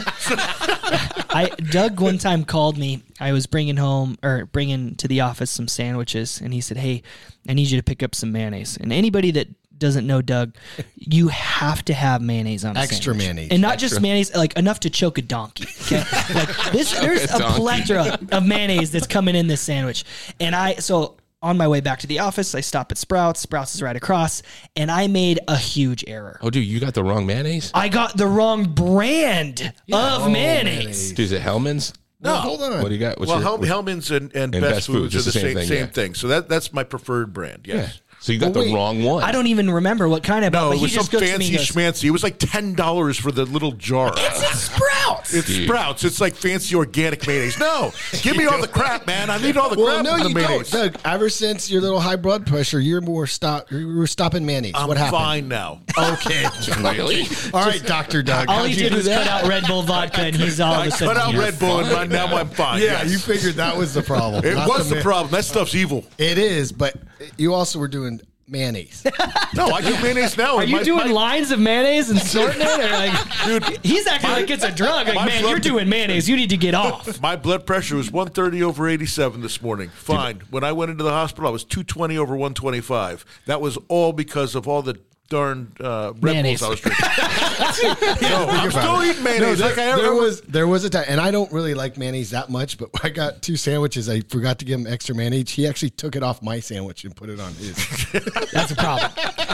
[1.31, 3.03] I Doug one time called me.
[3.21, 7.03] I was bringing home or bringing to the office some sandwiches, and he said, "Hey,
[7.49, 9.49] I need you to pick up some mayonnaise." And anybody that
[9.79, 10.55] doesn't know Doug,
[10.97, 13.19] you have to have mayonnaise on a Extra sandwich.
[13.27, 13.49] mayonnaise.
[13.51, 15.67] and not just mayonnaise, like enough to choke a donkey.
[15.83, 15.99] Okay,
[16.35, 17.61] like this, there's a donkey.
[17.61, 20.05] plethora of mayonnaise that's coming in this sandwich,
[20.41, 21.17] and I so.
[21.41, 23.39] On my way back to the office, I stop at Sprouts.
[23.39, 24.43] Sprouts is right across,
[24.75, 26.37] and I made a huge error.
[26.43, 27.71] Oh, dude, you got the wrong mayonnaise.
[27.73, 31.11] I got the wrong brand of mayonnaise.
[31.11, 31.93] Dude, is it Hellmann's?
[32.21, 32.83] No, hold on.
[32.83, 33.21] What do you got?
[33.21, 35.47] What's well, your- Hel- Hellmann's and, and, And Best, Best Foods, Foods, are the the
[35.47, 36.15] same, same same, thing, thing.
[36.15, 37.69] So that that's my preferred brand.
[37.69, 38.01] Yes.
[38.21, 38.75] So you got Well, the wait.
[38.75, 39.23] wrong one.
[39.23, 40.53] I don't even remember what kind of.
[40.53, 42.05] No, but it was some just goes to me fancy goes, schmancy.
[42.05, 44.13] It was like ten dollars for the little jar.
[44.17, 45.35] It's Sprouts.
[45.35, 45.69] It's Dude.
[45.69, 46.03] Sprouts.
[46.05, 47.59] It's like fancy organic mayonnaise.
[47.61, 49.31] No, give me all the crap, man.
[49.31, 50.05] I need all the Well, crap.
[50.05, 50.71] no, in the you mayonnaise.
[50.71, 51.01] don't, Doug.
[51.05, 53.71] Ever since your little high blood pressure, you're more stop.
[53.71, 54.73] You were stopping mayonnaise.
[54.75, 55.17] I'm what happened?
[55.19, 55.81] fine now.
[55.99, 56.45] Okay.
[56.99, 57.25] Really?
[57.53, 58.49] All right, Doctor Doug.
[58.49, 59.27] All how'd he you did do was that?
[59.27, 61.15] cut out Red Bull vodka, and he's all of I a sudden.
[61.15, 61.35] cut out.
[61.35, 62.79] Red Bull, and my- now I'm fine.
[62.81, 63.11] Yeah, Yes.
[63.13, 64.45] you figured that was the problem.
[64.45, 65.31] It was the ma- problem.
[65.33, 66.05] That stuff's evil.
[66.19, 66.95] It is, but
[67.37, 68.18] you also were doing
[68.49, 69.05] mayonnaise.
[69.55, 70.57] No, I do mayonnaise now.
[70.57, 74.07] Are you my- doing my- lines of mayonnaise and sorting it, or like, Dude, he's
[74.07, 75.07] acting like it's a drug?
[75.09, 76.29] Like, man, you're doing mayonnaise.
[76.29, 77.21] You need to get off.
[77.23, 79.89] My blood pressure was 130 over 87 this morning.
[79.89, 80.43] Fine.
[80.51, 83.25] When I went into the hospital, I was 220 over 125.
[83.47, 84.99] That was all because of all the
[85.29, 86.61] darn uh, Red Mayonnaise.
[86.61, 88.23] Bulls I was drinking.
[88.31, 89.59] no, I'm still eating No, mayonnaise.
[89.59, 92.31] there, like I there was there was a time, and I don't really like mayonnaise
[92.31, 92.79] that much.
[92.79, 94.09] But I got two sandwiches.
[94.09, 95.51] I forgot to give him extra mayonnaise.
[95.51, 97.77] He actually took it off my sandwich and put it on his.
[98.53, 99.11] That's a problem.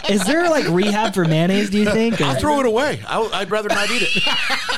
[0.08, 1.70] Is there like rehab for mayonnaise?
[1.70, 2.20] Do you think?
[2.20, 3.00] or- I'll throw it away.
[3.06, 4.22] I'll, I'd rather not eat it.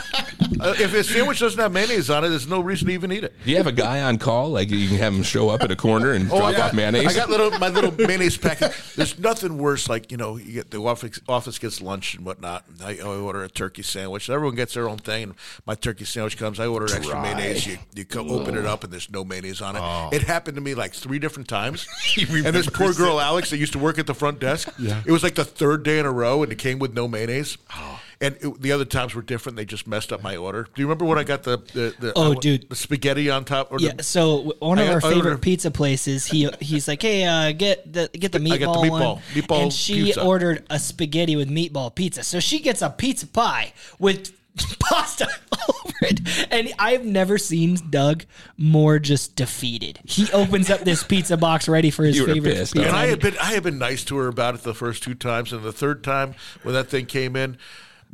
[0.61, 3.25] uh, if a sandwich doesn't have mayonnaise on it, there's no reason to even eat
[3.25, 3.33] it.
[3.45, 4.51] Do you have a guy on call?
[4.51, 6.75] Like you can have him show up at a corner and Oh, drop got, off
[6.75, 7.07] mayonnaise?
[7.07, 8.73] I got little my little mayonnaise packet.
[8.97, 9.89] There's nothing worse.
[9.89, 12.65] Like you know, you get the office, office gets lunch and whatnot.
[12.69, 14.29] And I, I order a turkey sandwich.
[14.31, 15.25] Everyone gets their own thing.
[15.25, 15.35] And
[15.67, 16.61] my turkey sandwich comes.
[16.61, 17.67] I order extra mayonnaise.
[17.67, 19.83] You you co- open it up and there's no mayonnaise on it.
[19.83, 20.11] Oh.
[20.13, 21.87] It happened to me like three different times.
[22.19, 24.69] and this poor girl Alex that used to work at the front desk.
[24.79, 25.03] Yeah.
[25.07, 27.59] It was like the third day in a row, and it came with no mayonnaise.
[27.75, 28.01] Oh.
[28.19, 29.57] And it, the other times were different.
[29.57, 30.63] They just messed up my order.
[30.63, 32.69] Do you remember when I got the the, the Oh, I- dude.
[32.71, 33.71] the spaghetti on top?
[33.73, 36.89] Or Yeah, the, so one of I- our I favorite ordered- pizza places, he he's
[36.89, 39.73] like, "Hey, uh, get the get the meatball, I got the meatball- one." meatball and
[39.73, 40.23] she pizza.
[40.25, 42.23] ordered a spaghetti with meatball pizza.
[42.23, 44.33] So she gets a pizza pie with
[44.81, 48.25] pasta all over it, and I've never seen Doug
[48.57, 50.01] more just defeated.
[50.07, 52.89] He opens up this pizza box ready for his You favorite pissed, pizza.
[52.89, 55.15] And I had been I had been nice to her about it the first two
[55.15, 57.59] times, and the third time when that thing came in,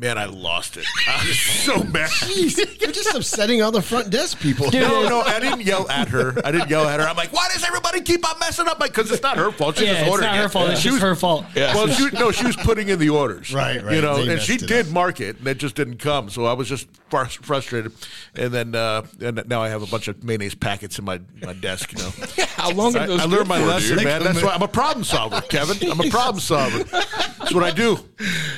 [0.03, 0.85] man, I lost it.
[1.09, 2.11] I was so mad.
[2.37, 4.71] You're just upsetting all the front desk people.
[4.73, 6.35] No, no, I didn't yell at her.
[6.45, 7.07] I didn't yell at her.
[7.07, 8.81] I'm like, why does everybody keep on messing up?
[8.81, 9.79] Because it's not her fault.
[9.79, 10.49] She yeah, just it's ordered not her it.
[10.51, 10.71] fault.
[10.71, 11.47] It's She just was- her fault.
[11.55, 13.95] Well, she, no, she was putting in the orders, Right, right.
[13.95, 14.93] You know, They and she did up.
[14.93, 16.29] mark it, and it just didn't come.
[16.29, 17.93] So I was just fr- frustrated,
[18.35, 21.53] and then uh, and now I have a bunch of mayonnaise packets in my, my
[21.53, 21.93] desk.
[21.93, 22.11] You know,
[22.57, 24.05] How long I, have those I good learned my for, lesson, dude?
[24.05, 24.23] man.
[24.25, 25.91] That's why I'm a problem solver, Kevin.
[25.91, 26.83] I'm a problem solver.
[26.85, 27.99] That's what I do.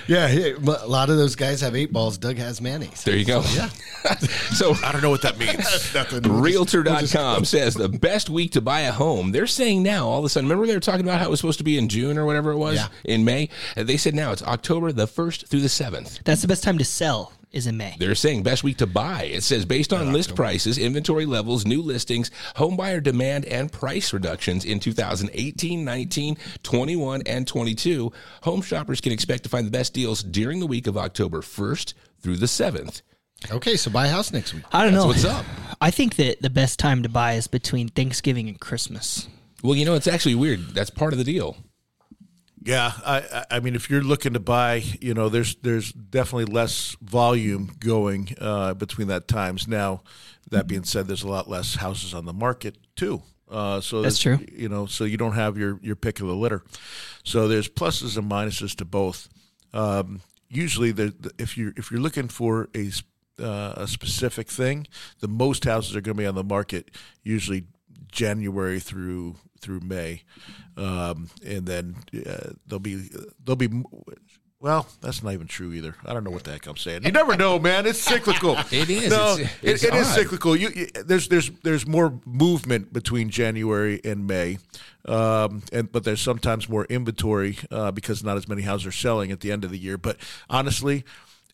[0.09, 2.19] Yeah, a lot of those guys have eight balls.
[2.19, 3.05] Doug has mayonnaise.
[3.05, 3.43] There you go.
[3.55, 3.69] Yeah.
[4.55, 5.65] so I don't know what that means.
[6.27, 9.33] Realtor.com says the best week to buy a home.
[9.33, 11.41] They're saying now, all of a sudden, remember they were talking about how it was
[11.41, 12.89] supposed to be in June or whatever it was Yeah.
[13.05, 13.49] in May?
[13.77, 16.23] And they said now it's October the 1st through the 7th.
[16.25, 17.97] That's the best time to sell is in May.
[17.99, 19.25] They're saying best week to buy.
[19.25, 24.13] It says based on list prices, inventory levels, new listings, home buyer demand, and price
[24.13, 28.13] reductions in 2018, 19, 21, and 22,
[28.43, 31.95] home shoppers can expect to find the best deals during the week of October 1st
[32.21, 33.03] through the 7th.
[33.51, 34.65] Okay, so buy a house next week.
[34.73, 35.09] I don't That's know.
[35.09, 35.45] what's up.
[35.81, 39.29] I think that the best time to buy is between Thanksgiving and Christmas.
[39.63, 40.61] Well, you know, it's actually weird.
[40.75, 41.57] That's part of the deal.
[42.65, 46.97] Yeah, I, I- mean, if you're looking to buy, you know, there's there's definitely less
[47.03, 49.69] volume going uh, between that times.
[49.69, 50.03] Now,
[50.51, 53.23] that being said, there's a lot less houses on the market too.
[53.51, 54.39] Uh, so That's true.
[54.51, 56.63] You know, so you don't have your your pick of the litter.
[57.23, 59.29] So there's pluses and minuses to both.
[59.73, 62.91] Um, usually, the, the, if you if you're looking for a
[63.39, 64.87] uh, a specific thing,
[65.21, 66.91] the most houses are going to be on the market
[67.23, 67.65] usually
[68.11, 70.23] January through through May,
[70.77, 73.09] um, and then uh, they'll be
[73.45, 73.69] they'll be.
[74.61, 75.95] Well, that's not even true either.
[76.07, 77.05] I don't know what the heck I'm saying.
[77.05, 77.85] You never know, man.
[77.87, 78.57] It's cyclical.
[78.71, 79.11] It is.
[79.11, 80.15] No, It's- it- it's it is odd.
[80.15, 80.57] cyclical.
[80.57, 84.57] You, you, there's there's there's more movement between January and May,
[85.05, 89.31] um, and but there's sometimes more inventory uh, because not as many houses are selling
[89.33, 89.99] at the end of the year.
[89.99, 90.17] But
[90.49, 91.05] honestly,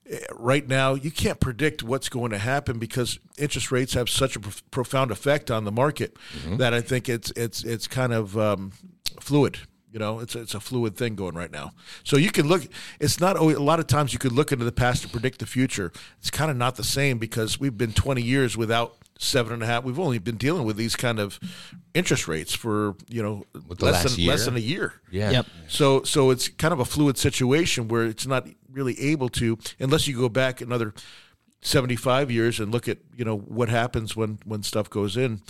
[0.08, 4.36] eh, right now you can't predict what's going to happen because interest rates have such
[4.36, 6.58] a prof- profound effect on the market Mm-hmm.
[6.58, 8.70] that I think it's it's it's kind of um,
[9.20, 9.58] fluid.
[9.92, 11.72] You know, it's it's a fluid thing going right now.
[12.04, 12.62] So you can look.
[13.00, 15.40] It's not always, a lot of times you could look into the past to predict
[15.40, 15.90] the future.
[16.20, 19.66] It's kind of not the same because we've been 20 years without seven and a
[19.66, 19.82] half.
[19.82, 21.40] We've only been dealing with these kind of
[21.92, 23.44] interest rates for you know
[23.80, 24.30] less than year?
[24.30, 24.94] less than a year.
[25.10, 25.30] Yeah.
[25.30, 25.46] Yep.
[25.66, 30.06] So so it's kind of a fluid situation where it's not really able to unless
[30.06, 30.94] you go back another
[31.62, 35.42] 75 years and look at you know what happens when when stuff goes in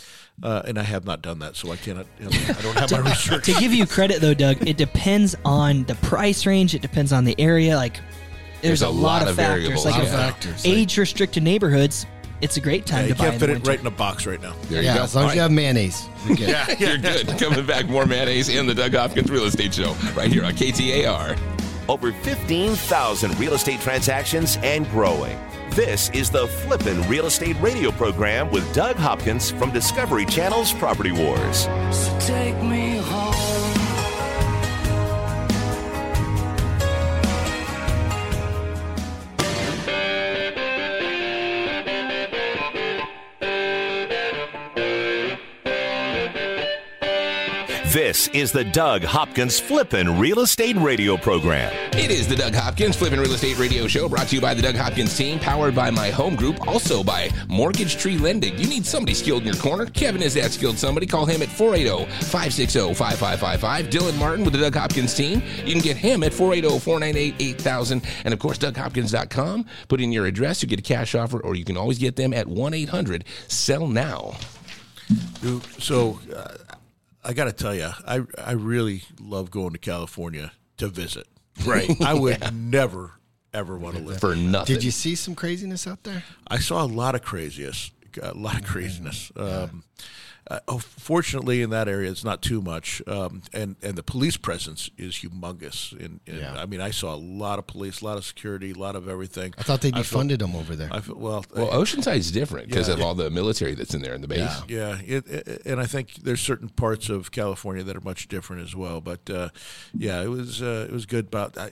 [0.43, 3.45] uh, and I have not done that so I cannot I don't have my research
[3.45, 6.75] to give you credit though, Doug, it depends on the price range.
[6.75, 7.77] It depends on the area.
[7.77, 7.97] Like,
[8.61, 9.85] there's, There's a, lot, of factors.
[9.85, 10.05] Like, yeah.
[10.05, 12.05] Factors, age restricted neighborhoods,
[12.43, 13.71] it's a great time Yeah, you to buy can't in fit the it winter.
[13.71, 14.55] right in a box right now.
[14.69, 15.05] There yeah, you go.
[15.05, 16.09] as long as you have mayonnaise.
[16.27, 16.55] You're good.
[16.55, 16.81] right.
[16.81, 17.27] You're good.
[17.39, 21.39] Coming back, more mayonnaise and the Doug Hopkins Real Estate Show right here on KTAR.
[21.89, 25.39] Over 15,000 real estate transactions and growing.
[25.75, 31.13] This is the Flippin' Real Estate Radio program with Doug Hopkins from Discovery Channel's Property
[31.13, 31.69] Wars.
[31.93, 32.25] So
[47.93, 51.73] This is the Doug Hopkins Flippin' Real Estate Radio program.
[51.93, 54.63] It is the Doug Hopkins Flipping Real Estate Radio Show brought to you by the
[54.63, 58.57] Doug Hopkins team, powered by my home group, also by Mortgage Tree Lending.
[58.57, 59.87] You need somebody skilled in your corner.
[59.87, 61.05] Kevin is that skilled somebody.
[61.05, 63.87] Call him at 480 560 5555.
[63.87, 65.43] Dylan Martin with the Doug Hopkins team.
[65.65, 68.03] You can get him at 480 498 8000.
[68.25, 69.67] And of course, DougHopkins.com.
[69.89, 72.35] Put in your address, you get a cash offer, or you can always get them
[72.35, 74.37] at 1 800 Sell Now.
[75.81, 76.70] So uh,
[77.23, 81.27] I got to tell you, I I really love going to California to visit.
[81.65, 81.91] Right.
[82.03, 83.13] I would never
[83.53, 84.21] ever want to live.
[84.21, 84.75] For nothing.
[84.75, 86.23] Did you see some craziness out there?
[86.49, 87.91] I saw a lot of craziness,
[88.23, 89.33] a lot of craziness.
[89.37, 89.85] Um,
[90.51, 94.37] uh, oh, fortunately, in that area, it's not too much, um, and and the police
[94.37, 95.93] presence is humongous.
[95.93, 96.61] And, and Yeah.
[96.61, 99.09] I mean, I saw a lot of police, a lot of security, a lot of
[99.09, 99.55] everything.
[99.57, 100.89] I thought they I felt- defunded them over there.
[100.93, 102.95] I feel, well, Well, is different because Yeah.
[102.95, 104.51] of all the military that's in there in the base.
[104.69, 108.63] Yeah, it, it, and I think there's certain parts of California that are much different
[108.63, 109.01] as well.
[109.01, 109.49] But uh,
[109.95, 111.31] yeah, it was uh, it was good.
[111.31, 111.71] But I,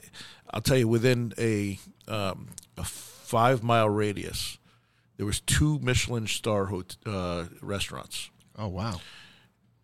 [0.53, 4.57] I'll tell you, within a um, a five mile radius,
[5.17, 8.99] there was two Michelin star hot- uh, restaurants, oh wow.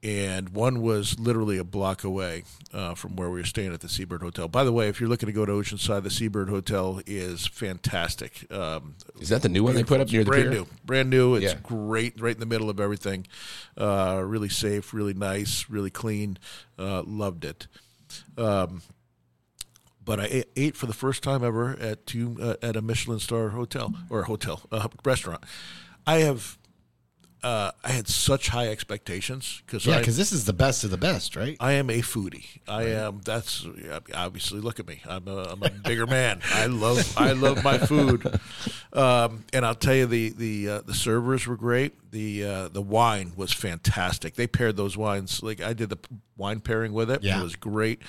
[0.03, 3.89] and one was literally a block away uh, from where we were staying at the
[3.89, 4.47] Seabird Hotel.
[4.47, 8.45] By the way, if you're looking to go to Oceanside, the Seabird Hotel is fantastic.
[8.51, 10.51] Um, Is that the new one they put up near the brand pier?
[10.59, 11.35] new, brand new.
[11.35, 11.59] It's Yeah.
[11.63, 13.25] great, right in the middle of everything.
[13.77, 16.37] Uh, really safe, really nice, really clean.
[16.77, 17.67] Uh, loved it.
[18.37, 18.81] Um,
[20.03, 23.17] but I ate, ate for the first time ever at two uh, at a Michelin
[23.19, 25.43] star hotel or hotel uh, restaurant.
[26.05, 26.59] I have.
[27.45, 30.97] Uh, I had such high expectations because Yeah, because this is the best of the
[30.97, 31.55] best, right?
[31.59, 32.47] I am a foodie.
[32.67, 33.21] I am.
[33.23, 33.67] That's
[34.15, 34.61] obviously.
[34.61, 35.01] Look at me.
[35.07, 36.41] I'm a, I'm a bigger man.
[36.51, 37.13] I love.
[37.15, 38.39] I love my food.
[38.93, 41.93] Um, and I'll tell you, the the uh, the servers were great.
[42.15, 44.35] The uh, the wine was fantastic.
[44.35, 45.97] They paired those wines like I did the
[46.37, 47.23] wine pairing with it.
[47.23, 47.41] Yeah.
[47.41, 48.01] It was great.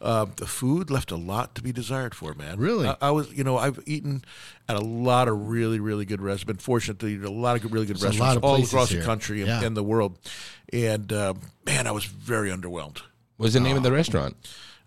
[0.00, 2.58] Um, the food left a lot to be desired for, man.
[2.60, 2.86] Really?
[2.86, 3.32] I, I was.
[3.32, 4.22] You know, I've eaten
[4.68, 6.44] at a lot of really really good restaurants.
[6.44, 9.00] Been fortunate to eat a lot of good, really good There's restaurants all across here.
[9.00, 9.64] the country and, Yeah.
[9.64, 10.18] and the world.
[10.72, 13.02] And um, man, I was very underwhelmed.
[13.38, 14.36] What's the name of the restaurant?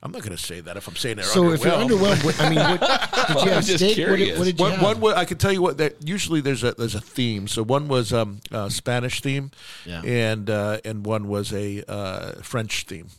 [0.03, 1.53] I'm not going to say that if I'm saying they're So underwhelmed.
[1.53, 2.79] if you're underwhelmed, what- I mean, what,
[3.27, 3.79] did you have steak?
[3.79, 4.39] What did, curious.
[4.39, 4.81] what did you one, have?
[4.81, 7.47] one wa- I can tell you what that usually there's a there's a theme.
[7.47, 9.51] So one was um, uh, Spanish theme,
[9.85, 10.01] Yeah.
[10.03, 13.09] and uh, and one was a uh, French theme.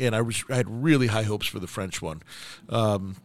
[0.00, 2.22] And I was I had really high hopes for the French one.
[2.68, 3.16] Um,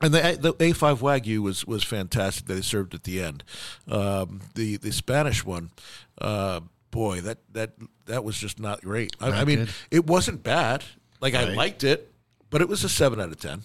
[0.00, 3.44] and the the A5 Wagyu was was fantastic that they served at the end.
[3.88, 5.70] Um, the the Spanish one,
[6.20, 7.72] uh, boy, that that
[8.06, 9.14] that was just not great.
[9.20, 9.70] I, I mean, good.
[9.90, 10.84] it wasn't bad.
[11.20, 12.10] Like I liked it,
[12.50, 13.62] but it was a seven out of ten.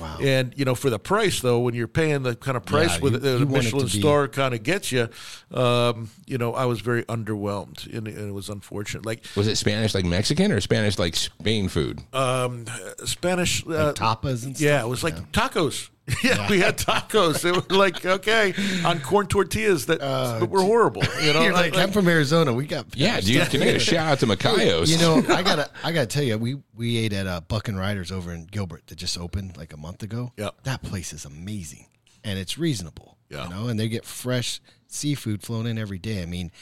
[0.00, 0.18] Wow.
[0.20, 3.00] And you know, for the price though, when you're paying the kind of price Yeah,
[3.02, 5.08] with the Michelin star kind of gets you,
[5.52, 9.06] um, you know, I was very underwhelmed, and, and it was unfortunate.
[9.06, 12.00] Like Was it Spanish like Mexican or Spanish like Spain food?
[12.12, 12.64] um,
[13.04, 14.60] Spanish uh, tapas and stuff?
[14.60, 15.90] Yeah, it was like tacos.
[16.22, 17.40] Yeah, we had tacos.
[17.42, 18.52] They were like okay
[18.84, 21.02] on corn tortillas that that were horrible.
[21.22, 22.52] You know, Uh, You're like, I'm from Arizona.
[22.52, 23.48] We got Yeah, dude.
[23.50, 24.90] Can I get a shout out to Macayo's?
[24.92, 27.78] You know, I gotta, I gotta tell you, we we ate at uh, Buck and
[27.78, 30.32] Riders over in Gilbert that just opened like a month ago.
[30.36, 30.50] Yeah.
[30.64, 31.86] that place is amazing,
[32.22, 33.16] and it's reasonable.
[33.30, 33.44] Yeah.
[33.44, 36.22] you know, and they get fresh seafood flown in every day.
[36.22, 36.52] I mean,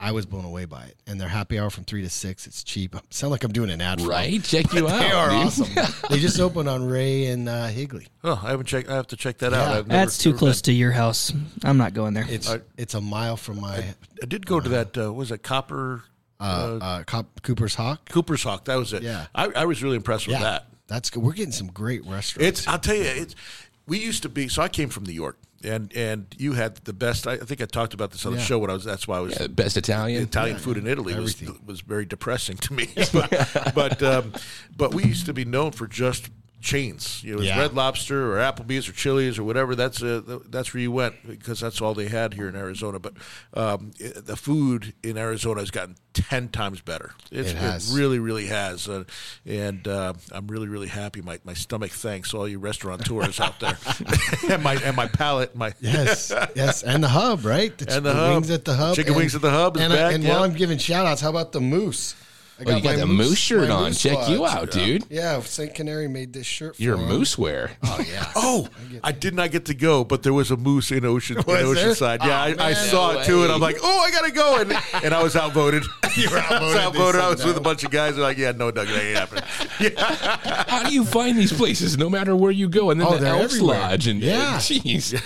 [0.00, 2.46] I I was blown away by it, and their happy hour from three to six.
[2.46, 2.94] It's cheap.
[3.10, 4.10] sound like I'm doing an ad, for them.
[4.10, 4.42] right?
[4.42, 4.98] Check you out.
[5.00, 5.38] They are dude.
[5.46, 5.94] awesome.
[6.10, 8.08] they just opened on Ray and uh, Higley.
[8.22, 8.88] oh, I haven't checked.
[8.90, 9.70] I have to check that out.
[9.70, 9.78] Yeah.
[9.78, 10.72] I've never- That's too never close been.
[10.74, 11.32] to your house.
[11.64, 12.26] I'm not going there.
[12.28, 13.76] It's it's a mile from my
[14.22, 14.98] I did go to that.
[14.98, 16.02] Uh, was it Copper
[16.40, 18.08] uh, uh, Cop, Cooper's Hawk.
[18.10, 18.64] Cooper's Hawk?
[18.66, 19.02] That was it.
[19.02, 19.26] Yeah.
[19.34, 20.66] I, I was really impressed with Yeah, that.
[20.88, 21.22] that's good.
[21.22, 22.60] We're getting some great restaurants.
[22.60, 22.68] It's.
[22.68, 23.04] I'll tell you.
[23.04, 23.34] It's.
[23.86, 24.48] We used to be.
[24.48, 27.26] So I came from New York, and and you had the best.
[27.26, 28.44] I think I talked about this on the Yeah.
[28.44, 28.84] show when I was.
[28.84, 29.38] That's why I was.
[29.40, 30.22] Yeah, best Italian.
[30.22, 31.60] Italian food in Italy was everything.
[31.66, 34.32] was very depressing to me, but but, um,
[34.76, 36.28] but we used to be known for just
[36.64, 37.22] chains.
[37.22, 37.60] You know, it was Yeah.
[37.60, 39.76] Red Lobster or Applebee's or Chili's or whatever.
[39.76, 42.98] That's uh, th- that's where you went because that's all they had here in Arizona.
[42.98, 43.14] But
[43.52, 47.12] um, i the food in Arizona has gotten ten times better.
[47.30, 47.94] It's, It has.
[47.94, 49.04] really, really has, uh,
[49.44, 51.20] and uh, I'm really, really happy.
[51.20, 53.76] My my stomach thanks all you restaurateurs out there,
[54.50, 57.76] and my and my palate, my Yes, yes, and the hub, right?
[57.76, 58.96] The And the wings at the hub.
[58.96, 61.30] Chicken wings at the hub is and, back, and while I'm giving shout outs, how
[61.30, 62.14] about the moose?
[62.60, 63.84] I Oh, you got the moose shirt on.
[63.86, 64.54] moose Check you watch.
[64.54, 65.04] out, dude.
[65.10, 65.74] Yeah, St.
[65.74, 66.76] Canary made this shirt.
[66.76, 67.08] For You're him.
[67.08, 67.72] moose wear.
[67.82, 68.30] Oh yeah.
[68.36, 68.68] Oh,
[69.02, 71.74] I did not get to go, but there was a moose in Ocean in Was
[71.74, 71.90] there?
[71.90, 72.24] Oceanside.
[72.24, 73.50] Yeah, Oh, I, I saw No it too, and.
[73.52, 74.72] I'm like, oh, I gotta go, and,
[75.04, 75.82] and I was outvoted.
[76.16, 77.20] You were I was outvoted.
[77.20, 78.14] I said was with a bunch of guys.
[78.14, 79.92] They're like, yeah, no, Doug, that ain't happening.
[80.68, 82.90] How do you find these places no matter where you go?
[82.90, 83.80] And then Oh, the they're Elks everywhere.
[83.80, 84.58] Lodge and Yeah.
[84.58, 85.20] jeez,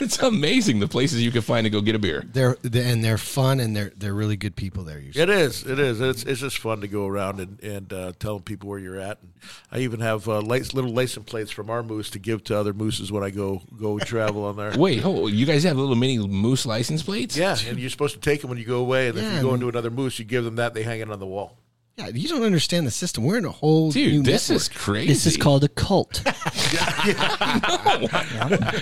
[0.00, 2.24] it's amazing the places you can find to go get a beer.
[2.26, 5.22] They're, they and they're fun and they're they're really good people there usually.
[5.22, 5.64] It is.
[5.64, 6.00] It is.
[6.00, 9.18] It's, it's just fun to go around and, and uh, telling people where you're at.
[9.22, 9.32] And
[9.70, 12.72] I even have uh, lights, little license plates from our moose to give to other
[12.72, 14.72] mooses when I go go travel on there.
[14.78, 17.36] Wait, oh, you guys have little mini moose license plates?
[17.36, 19.54] Yeah, and you're supposed to take them when you go away, and if you go
[19.54, 20.74] into another moose, you give them that.
[20.74, 21.58] They hang it on the wall.
[21.98, 23.22] Yeah, you don't understand the system.
[23.24, 24.60] We're in a whole new Dude, this network.
[24.62, 25.08] is crazy.
[25.08, 26.22] This is called a cult.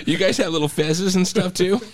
[0.05, 1.79] You guys have little fezzes and stuff too?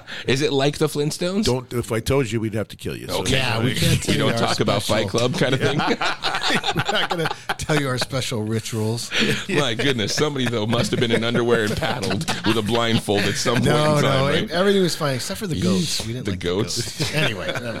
[0.26, 1.44] is it like the Flintstones?
[1.44, 1.72] Don't.
[1.72, 3.08] If I told you, we'd have to kill you.
[3.08, 5.34] So Okay, Yeah, we can't tell we you don't our talk about special- Fight Club
[5.34, 5.78] kind of thing.
[6.74, 9.10] We're not going to tell you our special rituals.
[9.48, 13.34] My goodness, somebody though must have been in underwear and paddled with a blindfold at
[13.34, 14.50] some point No, in time, no, right?
[14.50, 16.04] everything was fine except for the goats.
[16.06, 16.98] We didn't The like goats.
[16.98, 17.14] The goats.
[17.14, 17.72] anyway, never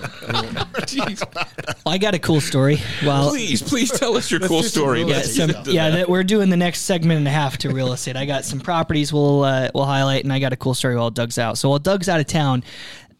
[0.52, 0.56] mind.
[0.86, 1.76] Jeez.
[1.86, 2.78] I got a cool story.
[3.04, 4.98] Well, Please, please tell us your cool do some story.
[5.00, 5.96] real yeah, Let's some, get into yeah, that.
[5.96, 8.16] that we're doing the next segment and a half to real estate.
[8.16, 11.10] I got some properties we'll uh, we'll highlight, and I got a cool story while
[11.10, 11.58] Doug's out.
[11.58, 12.64] So while Doug's out of town,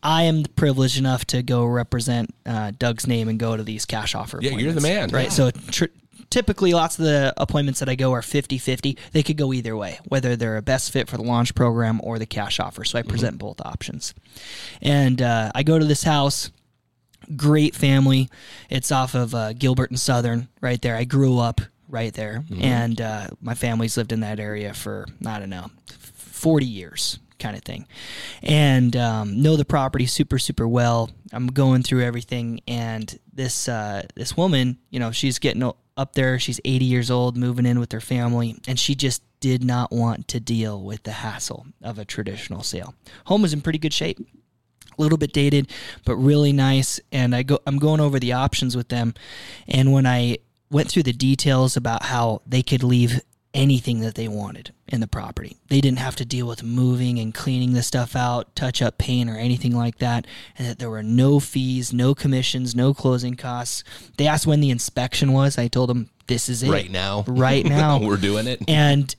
[0.03, 4.17] I am privileged enough to go represent uh, Doug's name and go to these cash
[4.17, 4.41] offer.
[4.43, 5.11] Yeah, you're the man.
[5.11, 5.33] right?
[5.33, 5.51] So.
[5.51, 5.85] Tr-
[6.31, 8.97] Typically, lots of the appointments that I go are 50 50.
[9.13, 12.19] They could go either way, whether they're a best fit for the launch program or
[12.19, 12.85] the cash offer.
[12.85, 14.15] So I present both options.
[14.81, 16.51] And uh, I go to this house
[17.37, 18.31] great family.
[18.71, 20.97] It's off of uh, Gilbert and Southern, right there.
[20.97, 25.39] I grew up right there, and uh, my family's lived in that area for I
[25.39, 25.67] don't know,
[26.15, 27.87] forty years, kind of thing,
[28.43, 31.11] and um, know the property super super well.
[31.33, 35.63] I'm going through everything, and this uh, this woman, you know, she's getting
[35.97, 36.39] up there.
[36.39, 40.29] She's 80 years old, moving in with her family, and she just did not want
[40.29, 42.95] to deal with the hassle of a traditional sale.
[43.27, 44.19] Home was in pretty good shape
[44.99, 45.71] a little bit dated,
[46.05, 47.01] but really nice.
[47.11, 49.15] And I go, I'm going over the options with them,
[49.67, 50.39] and when I
[50.71, 53.21] went through the details about how they could leave
[53.55, 57.35] anything that they wanted in the property, they didn't have to deal with moving and
[57.35, 61.03] cleaning the stuff out, touch up paint or anything like that, and that there were
[61.03, 63.85] no fees, no commissions, no closing costs.
[64.17, 65.59] They asked when the inspection was.
[65.59, 67.25] I told them this is it Right now.
[67.27, 67.99] right now.
[68.01, 68.63] We're doing it.
[68.69, 69.15] and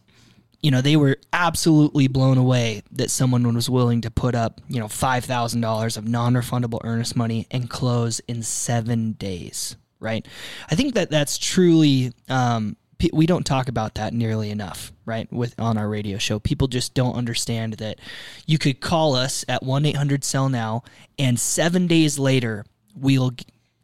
[0.62, 4.80] you know they were absolutely blown away that someone was willing to put up you
[4.80, 10.26] know five thousand dollars of non-refundable earnest money and close in seven days right
[10.72, 12.78] i think that that's truly um,
[13.12, 16.94] we don't talk about that nearly enough right with on our radio show people just
[16.94, 18.00] don't understand that
[18.46, 20.84] you could call us at 1-800 sell now
[21.18, 23.32] and seven days later we'll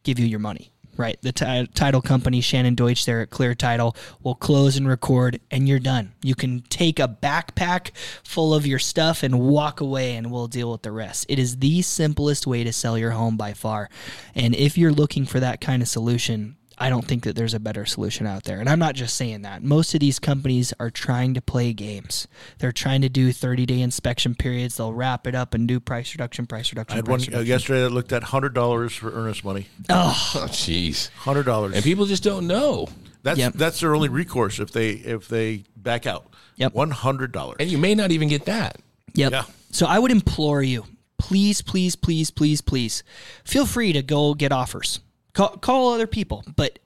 [0.03, 1.17] give you your money Right.
[1.21, 5.65] The ti- title company, Shannon Deutsch, there at Clear Title, will close and record, and
[5.65, 6.11] you're done.
[6.21, 10.73] You can take a backpack full of your stuff and walk away, and we'll deal
[10.73, 11.25] with the rest.
[11.29, 13.89] It is the simplest way to sell your home by far.
[14.35, 17.59] And if you're looking for that kind of solution, I don't think that there's a
[17.59, 18.59] better solution out there.
[18.59, 19.61] And I'm not just saying that.
[19.63, 22.27] Most of these companies are trying to play games.
[22.59, 24.77] They're trying to do 30 day inspection periods.
[24.77, 26.93] They'll wrap it up and do price reduction, price reduction.
[26.93, 29.67] I had price one uh, yesterday that looked at hundred dollars for earnest money.
[29.89, 31.09] Oh, jeez.
[31.15, 31.75] Hundred dollars.
[31.75, 32.87] And people just don't know.
[33.23, 33.53] That's Yep.
[33.55, 36.27] that's their only recourse if they if they back out.
[36.55, 36.73] Yep.
[36.73, 37.57] One hundred dollars.
[37.59, 38.77] And you may not even get that.
[39.15, 39.31] Yep.
[39.31, 39.43] Yeah.
[39.71, 40.85] So I would implore you,
[41.17, 43.03] please, please, please, please, please,
[43.43, 45.01] feel free to go get offers.
[45.33, 46.79] Call, call other people, but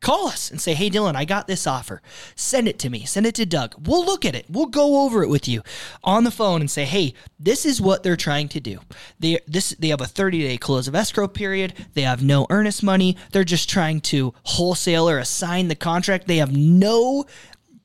[0.00, 2.00] call us and say, "Hey, Dylan, I got this offer.
[2.34, 3.04] Send it to me.
[3.04, 3.74] Send it to Doug.
[3.86, 4.46] We'll look at it.
[4.48, 5.62] We'll go over it with you
[6.02, 8.80] on the phone and say, "Hey, this is what they're trying to do.
[9.18, 11.74] They this they have a 30-day close of escrow period.
[11.94, 13.16] They have no earnest money.
[13.32, 16.26] They're just trying to wholesale or assign the contract.
[16.26, 17.26] They have no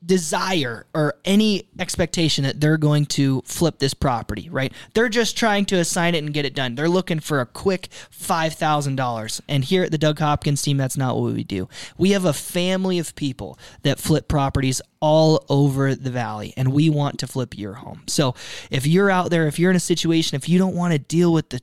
[0.06, 4.72] desire or any expectation that they're going to flip this property, right?
[4.94, 6.74] They're just trying to assign it and get it done.
[6.74, 9.40] They're looking for a quick $5,000.
[9.48, 11.68] And here at the Doug Hopkins team, that's not what we do.
[11.98, 16.88] We have a family of people that flip properties all over the valley, and we
[16.88, 18.02] want to flip your home.
[18.06, 18.34] So
[18.70, 21.32] if you're out there, if you're in a situation, if you don't want to deal
[21.32, 21.60] with the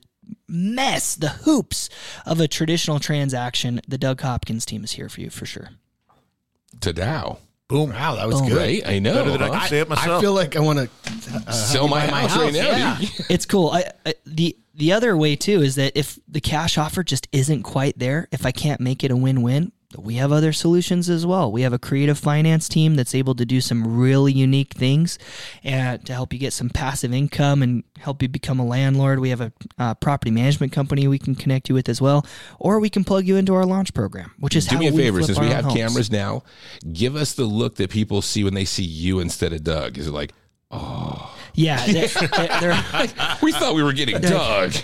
[0.48, 1.90] mess, the hoops
[2.24, 5.70] of a traditional transaction, the Doug Hopkins team is here for you for sure.
[6.80, 7.38] To Dow.
[7.74, 7.90] Boom.
[7.90, 8.50] Wow, that was Boom.
[8.50, 8.58] good.
[8.58, 8.82] Right?
[8.86, 9.14] I know.
[9.14, 10.18] Better than I can say it myself.
[10.18, 10.88] I feel like I want to
[11.48, 12.60] uh, Sell my buy house, right now.
[12.60, 12.98] Yeah.
[13.28, 13.70] it's cool.
[13.70, 17.64] I, I the the other way too is that if the cash offer just isn't
[17.64, 21.50] quite there, if I can't make it a win-win, we have other solutions as well.
[21.50, 25.18] We have a creative finance team that's able to do some really unique things
[25.62, 29.20] and to help you get some passive income and help you become a landlord.
[29.20, 32.26] We have a uh, property management company we can connect you with as well,
[32.58, 34.92] or we can plug you into our launch program, which is Do how me a
[34.92, 35.76] we favor, flip since we have homes.
[35.76, 36.42] cameras now,
[36.92, 39.98] give us the look that people see when they see you instead of Doug.
[39.98, 40.32] Is it like,
[41.56, 42.06] Yeah, they,
[42.60, 42.84] they're,
[43.40, 44.74] we thought we were getting Doug?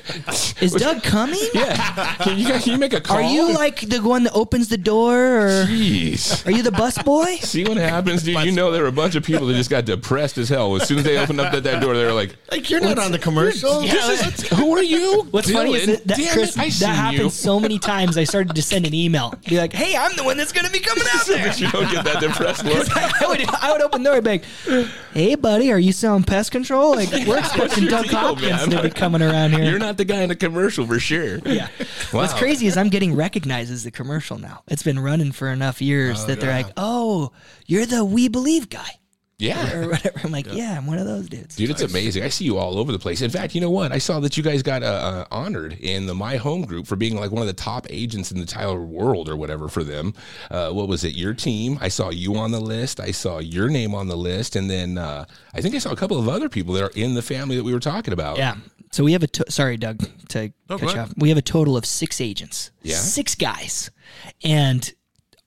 [0.61, 1.41] is Doug coming?
[1.55, 2.15] yeah.
[2.17, 3.17] Can you, can you make a call?
[3.17, 6.47] Are you like the one that opens the door, or Jeez.
[6.47, 7.37] are you the bus boy?
[7.41, 8.45] See what happens, dude.
[8.45, 10.77] You know there were a bunch of people that just got depressed as hell.
[10.77, 13.01] As soon as they opened up that, that door, they were like, Like you're not
[13.01, 13.81] on the commercial.
[13.81, 17.31] this is, "Who are you?" What's funny is that, that Chris, it, that happened you.
[17.31, 18.17] so many times.
[18.17, 20.73] I started to send an email, be like, "Hey, I'm the one that's going to
[20.73, 22.87] be coming out there." But you don't get that depressed look.
[22.97, 24.45] I would, I would open the door and be like,
[25.13, 26.91] "Hey, buddy, are you selling pest control?
[27.01, 28.71] Like, we're expecting Doug deal, Hopkins man?
[28.71, 31.39] to be coming around here." You're not the guy in the commercial for sure.
[31.45, 31.69] yeah.
[32.11, 34.63] What's crazy is I'm getting recognized as the commercial now.
[34.69, 37.33] It's been running for enough years oh, that they're like, "Oh,
[37.67, 39.00] you're the We Believe guy."
[39.41, 39.75] Yeah.
[39.75, 40.21] Or whatever.
[40.25, 41.57] I'm like, yeah, I'm one of those dudes.
[41.57, 42.23] Dude, it's amazing.
[42.23, 43.23] I see you all over the place.
[43.23, 43.91] In fact, you know what?
[43.93, 46.97] I saw that you guys got uh, uh, honored in the My Home group for
[46.97, 50.15] being like one of the top agents in the Tyler world or whatever for them.
[50.51, 51.15] Uh, what was it?
[51.15, 51.79] Your team.
[51.81, 53.01] I saw you on the list.
[53.01, 55.25] I saw your name on the list, and then uh,
[55.55, 57.65] I think I saw a couple of other people that are in the family that
[57.65, 58.37] we were talking about.
[58.39, 58.57] Yeah.
[58.93, 59.99] So we have a to- sorry, Doug,
[60.31, 61.13] to cut go you off.
[61.17, 62.73] We have a total of six agents.
[62.83, 62.97] Yeah?
[62.97, 63.91] Six guys,
[64.43, 64.93] and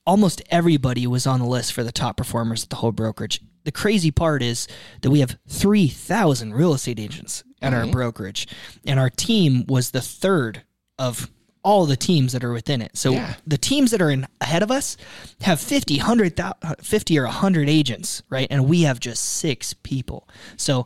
[0.06, 3.40] almost everybody was on the list for the top performers at the whole brokerage.
[3.64, 4.68] The crazy part is
[5.02, 7.86] that we have three thousand real estate agents at Mm-hmm.
[7.86, 8.46] our brokerage,
[8.86, 10.62] and our team was the third
[10.98, 11.30] of
[11.62, 12.94] all the teams that are within it.
[12.94, 13.36] So Yeah.
[13.46, 14.98] the teams that are in ahead of us
[15.40, 16.52] have 50, 100, thou-
[16.82, 18.46] 50 or 100 agents, right?
[18.50, 20.28] And we have just six people.
[20.58, 20.84] So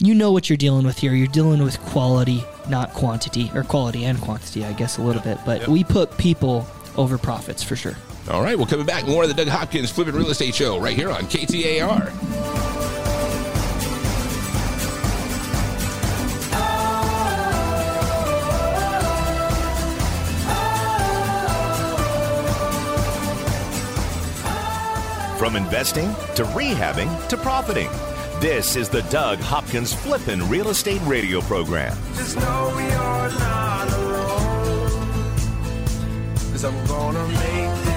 [0.00, 1.14] you know what you're dealing with here.
[1.14, 5.38] You're dealing with quality, not quantity, or quality and quantity, I guess, a little bit.
[5.46, 6.66] But we put people
[6.96, 7.94] over profits for sure.
[8.30, 10.94] All right, well, coming back, more of the Doug Hopkins Flipping Real Estate Show right
[10.94, 12.12] here on KTAR.
[25.38, 27.88] From investing to rehabbing to profiting.
[28.40, 31.96] This is the Doug Hopkins Flippin' Real Estate Radio Program.
[32.14, 34.90] Just know you're not alone.
[36.52, 37.87] Cause I'm gonna make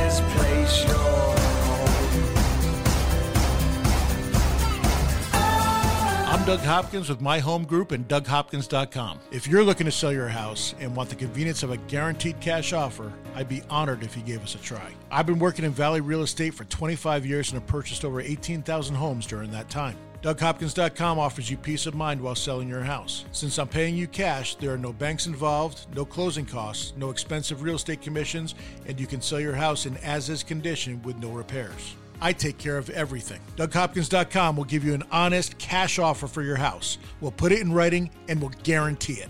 [6.42, 9.20] I'm Doug Hopkins with my home group and DougHopkins.com.
[9.32, 12.74] If you're looking to sell your house and want the convenience of a guaranteed cash
[12.74, 14.92] offer, I'd be honored if you gave us a try.
[15.12, 18.96] I've been working in Valley Real Estate for 25 years and have purchased over 18,000
[18.96, 19.96] homes during that time.
[20.22, 23.26] DougHopkins.com offers you peace of mind while selling your house.
[23.32, 27.64] Since I'm paying you cash, there are no banks involved, no closing costs, no expensive
[27.64, 28.54] real estate commissions,
[28.86, 31.96] and you can sell your house in as is condition with no repairs.
[32.22, 33.42] I take care of everything.
[33.58, 37.00] DougHopkins.com will give you an honest cash offer for your house.
[37.20, 39.30] We'll put it in writing and we'll guarantee it.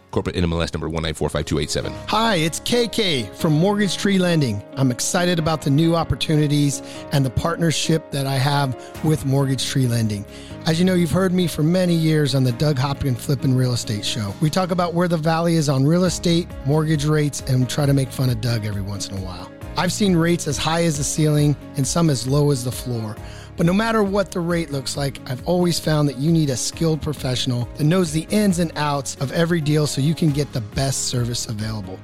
[0.11, 1.93] Corporate NMLS number 1945287.
[2.07, 4.61] Hi, it's KK from Mortgage Tree Lending.
[4.75, 6.83] I'm excited about the new opportunities
[7.13, 10.25] and the partnership that I have with Mortgage Tree Lending.
[10.65, 13.73] As you know, you've heard me for many years on the Doug Hopkins Flippin' Real
[13.73, 14.33] Estate Show.
[14.41, 17.93] We talk about where the valley is on real estate, mortgage rates, and try to
[17.93, 19.51] make fun of Doug every once in a while.
[19.77, 23.15] I've seen rates as high as the ceiling and some as low as the floor.
[23.61, 26.57] But no matter what the rate looks like, I've always found that you need a
[26.57, 30.51] skilled professional that knows the ins and outs of every deal so you can get
[30.51, 31.99] the best service available.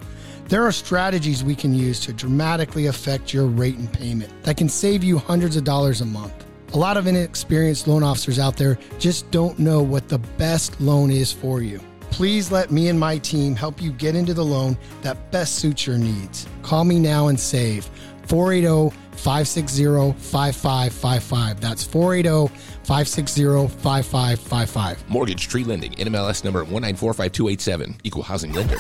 [0.50, 4.70] There are strategies we can use to dramatically affect your rate and payment that can
[4.70, 6.46] save you hundreds of dollars a month.
[6.74, 11.10] A lot of inexperienced loan officers out there just don't know what the best loan
[11.10, 11.80] is for you.
[12.12, 15.88] Please let me and my team help you get into the loan that best suits
[15.88, 16.46] your needs.
[16.62, 17.90] Call me now and save
[18.28, 21.60] 480 560 5555.
[21.62, 22.48] That's 480
[22.84, 25.10] 560 5555.
[25.10, 28.00] Mortgage Tree Lending, NMLS number 1945287.
[28.04, 28.78] Equal housing lender.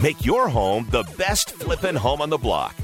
[0.00, 2.74] Make your home the best flippin' home on the block.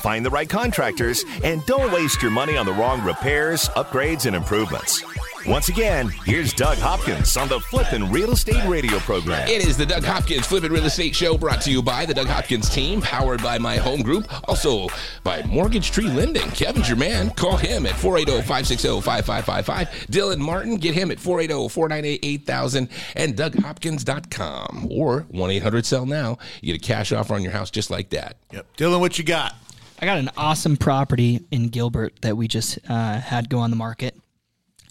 [0.00, 4.36] find the right contractors, and don't waste your money on the wrong repairs, upgrades, and
[4.36, 5.02] improvements.
[5.46, 9.46] Once again, here's Doug Hopkins on the Flippin' Real Estate Radio program.
[9.46, 12.26] It is the Doug Hopkins Flippin' Real Estate Show brought to you by the Doug
[12.26, 14.88] Hopkins team, powered by my home group, also
[15.22, 16.50] by Mortgage Tree Lending.
[16.50, 17.30] Kevin's your man.
[17.30, 20.08] Call him at 480 560 5555.
[20.10, 26.38] Dylan Martin, get him at 480 498 8000 and DougHopkins.com or 1 800 Sell Now.
[26.60, 28.36] You get a cash offer on your house just like that.
[28.50, 28.76] Yep.
[28.76, 29.54] Dylan, what you got?
[30.00, 33.76] I got an awesome property in Gilbert that we just uh, had go on the
[33.76, 34.16] market.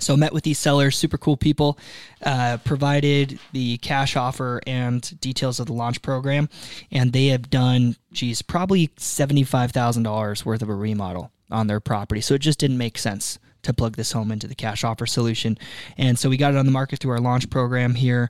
[0.05, 1.79] So met with these sellers, super cool people,
[2.23, 6.47] uh, provided the cash offer and details of the launch program,
[6.91, 11.65] and they have done, geez, probably seventy five thousand dollars worth of a remodel on
[11.65, 12.21] their property.
[12.21, 15.57] So it just didn't make sense to plug this home into the cash offer solution,
[15.97, 18.29] and so we got it on the market through our launch program here.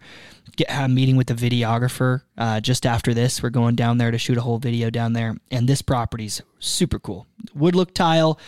[0.55, 3.43] Get a meeting with the videographer uh, just after this.
[3.43, 6.99] We're going down there to shoot a whole video down there, and this property's super
[6.99, 7.28] cool.
[7.53, 8.39] Wood look tile,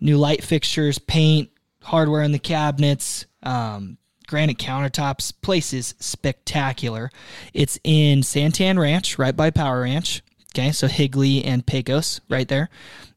[0.00, 1.48] new light fixtures, paint
[1.82, 5.32] hardware in the cabinets, um, granite countertops.
[5.42, 7.10] Place is spectacular.
[7.52, 10.22] It's in Santan Ranch, right by Power Ranch.
[10.54, 12.68] Okay, so Higley and Pecos, right there.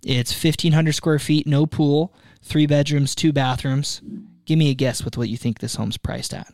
[0.04, 4.02] It's 1,500 square feet, no pool, three bedrooms, two bathrooms.
[4.46, 6.48] Give me a guess with what you think this home's priced at.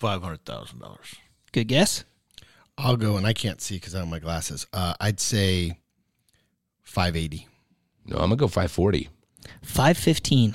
[0.00, 1.14] Five hundred thousand dollars.
[1.52, 2.04] Good guess.
[2.76, 4.66] I'll go, and I can't see because I don't have my glasses.
[4.72, 5.78] Uh, I'd say
[6.82, 7.46] 580.
[8.06, 9.08] No, I'm going to go 540.
[9.62, 10.54] 515.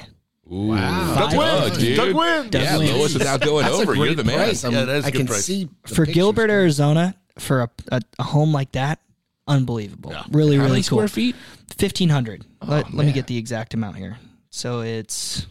[0.49, 0.67] Ooh.
[0.67, 1.15] Wow.
[1.29, 1.77] Doug wins.
[1.77, 1.97] Dude.
[1.97, 2.49] Doug wins.
[2.51, 2.91] Doug yeah, wins.
[2.91, 3.95] lowest without going That's a over.
[3.95, 4.37] You're great the man.
[4.37, 4.63] price.
[4.63, 5.45] Yeah, that is a I good can price.
[5.45, 6.15] see For pictures.
[6.15, 8.99] Gilbert, Arizona, for a, a, a home like that,
[9.47, 10.15] unbelievable.
[10.31, 10.99] Really, How really many cool.
[10.99, 11.35] square feet?
[11.77, 12.45] fifteen hundred.
[12.61, 14.17] Oh, let, let me get the exact amount here.
[14.49, 15.45] So it's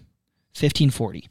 [0.55, 1.29] fifteen forty,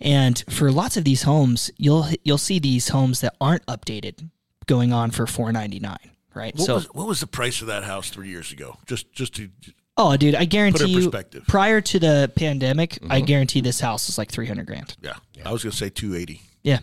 [0.00, 4.28] and for lots of these homes, you'll you'll see these homes that aren't updated
[4.66, 6.10] going on for four ninety nine.
[6.34, 6.54] Right.
[6.54, 8.76] What so was what was the price of that house three years ago?
[8.86, 9.48] Just just to
[9.96, 10.98] oh, dude, I guarantee you.
[10.98, 11.44] perspective.
[11.48, 13.24] Prior to the pandemic, I Mm-hmm.
[13.26, 14.96] guarantee this house was like three hundred grand.
[15.02, 16.42] yeah, I was gonna say two eighty.
[16.62, 16.80] Yeah.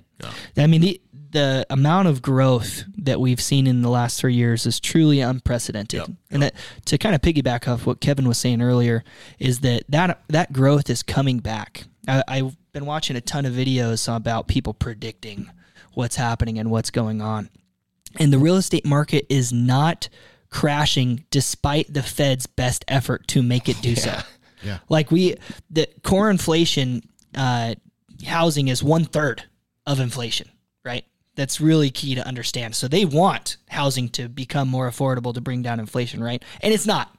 [0.55, 1.01] I mean, the,
[1.31, 6.15] the amount of growth that we've seen in the last three years is truly unprecedented.
[6.31, 6.53] And that,
[6.85, 9.03] to kind of piggyback off what Kevin was saying earlier,
[9.39, 11.83] is that that, that growth is coming back.
[12.07, 15.49] I, I've been watching a ton of videos about people predicting
[15.95, 17.49] what's happening and what's going on.
[18.17, 20.07] And the real estate market is not
[20.53, 24.17] crashing despite the Fed's best effort to make it do so.
[24.63, 24.79] Yeah.
[24.87, 25.35] Like we,
[25.69, 27.01] the core inflation,
[27.35, 27.75] uh,
[28.25, 29.43] housing is one third
[29.85, 30.49] of inflation,
[30.85, 31.03] right?
[31.35, 32.75] That's really key to understand.
[32.75, 36.41] So they want housing to become more affordable to bring down inflation, right?
[36.61, 37.13] And it's not.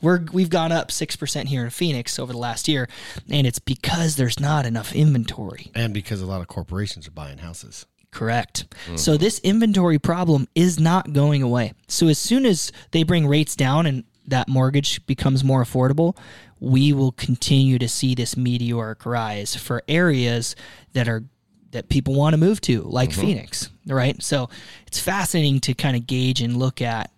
[0.00, 2.88] We're we've gone up six percent here in Phoenix over the last year,
[3.30, 5.70] and it's because there's not enough inventory.
[5.72, 7.86] And because a lot of corporations are buying houses.
[8.10, 8.66] Correct.
[8.96, 11.74] So this inventory problem is not going away.
[11.88, 16.16] So as soon as they bring rates down and that mortgage becomes more affordable,
[16.60, 20.56] we will continue to see this meteoric rise for areas
[20.92, 21.24] that are
[21.70, 24.20] that people want to move to, like Phoenix, right?
[24.22, 24.48] So
[24.86, 27.10] it's fascinating to kind of gauge and look at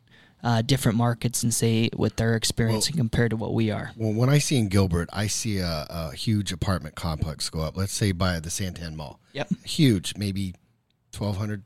[0.43, 3.93] uh, different markets and say what they're experiencing compared to what we are.
[3.97, 7.76] Well, when I see in Gilbert, I see a, a huge apartment complex go up.
[7.76, 9.20] Let's say by the Santan Mall.
[9.34, 9.51] Yep.
[9.64, 10.55] Huge, maybe
[11.16, 11.62] 1,200.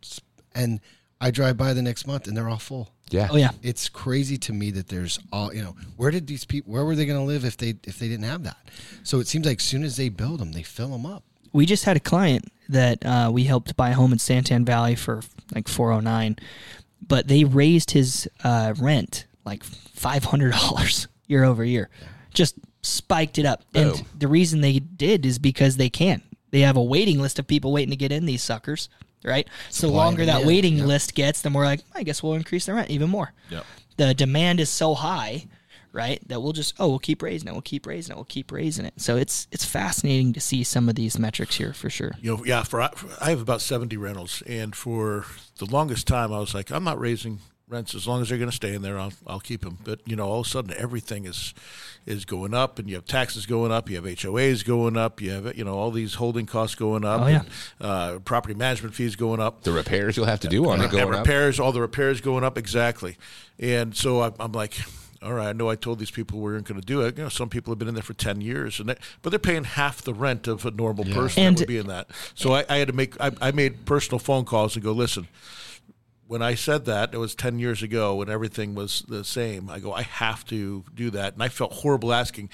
[0.54, 0.80] And
[1.20, 2.90] I drive by the next month and they're all full.
[3.10, 3.28] Yeah.
[3.30, 5.76] Oh yeah, It's crazy to me that there's all you know.
[5.96, 6.72] Where did these people?
[6.72, 8.56] Where were they going to live if they if they didn't have that?
[9.02, 11.22] So it seems like as soon as they build them, they fill them up.
[11.52, 14.94] we just had a client that uh, we helped buy a home in Santan Valley
[14.96, 15.20] for
[15.54, 16.36] like 409
[17.06, 21.90] but they raised his uh, rent like $500 year over year
[22.32, 26.76] just spiked it up and the reason they did is because they can they have
[26.76, 28.88] a waiting list of people waiting to get in these suckers
[29.24, 30.86] right so Supply longer that waiting yep.
[30.86, 33.64] list gets the more like i guess we'll increase the rent even more Yep.
[33.96, 35.46] the demand is so high
[35.92, 38.50] right that we'll just oh we'll keep raising it we'll keep raising it we'll keep
[38.52, 42.12] raising it so it's it's fascinating to see some of these metrics here for sure
[42.20, 42.62] You know, yeah.
[42.64, 45.24] For, for I have about seventy rentals, and for
[45.58, 47.38] the longest time, I was like, I'm not raising
[47.74, 48.98] rents as long as they're going to stay in there.
[48.98, 49.78] I'll I'll keep them.
[49.84, 51.52] But you know, all of a sudden, everything is
[52.06, 55.30] is going up, and you have taxes going up, you have HOAs going up, you
[55.30, 57.40] have you know all these holding costs going up, Oh, yeah.
[57.40, 57.48] and,
[57.80, 59.62] uh, property management fees going up.
[59.62, 61.20] The repairs you'll have to do on it and going up.
[61.20, 63.16] repairs, all the repairs going up exactly.
[63.58, 64.74] And so I, I'm like,
[65.22, 67.16] all right, I know I told these people we weren't going to do it.
[67.16, 69.38] You know, some people have been in there for ten years, and they, but they're
[69.38, 72.08] paying half the rent of a normal person And- that would be in that.
[72.34, 75.26] So I, I had to make, I, I made personal phone calls and go, listen.
[76.26, 79.68] When I said that, it was ten years ago when everything was the same.
[79.68, 82.50] I go, I have to do that, and I felt horrible asking.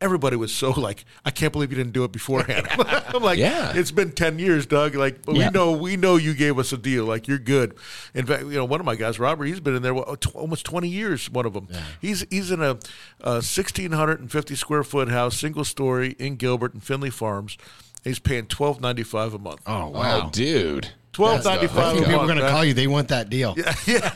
[0.00, 2.66] everybody was so like, I can't believe you didn't do it beforehand.
[3.14, 3.72] I'm like, Yeah.
[3.76, 4.96] it's been ten years, Doug.
[4.96, 5.46] Like, but Yeah.
[5.46, 7.04] we know we know you gave us a deal.
[7.04, 7.76] Like, you're good.
[8.12, 10.88] In fact, you know, one of my guys, Robert, he's been in there almost twenty
[10.88, 11.30] years.
[11.30, 11.68] One of them.
[12.00, 12.78] He's he's in a,
[13.20, 17.56] a sixteen hundred and fifty square foot house, single story in Gilbert and Finley Farms.
[18.02, 19.60] He's paying twelve ninety five a month.
[19.68, 20.30] Oh Oh, wow.
[20.32, 20.88] dude.
[21.12, 21.68] Twelve That's ninety.
[21.68, 22.72] People are going to call you.
[22.72, 23.54] They want that deal.
[23.86, 24.10] yeah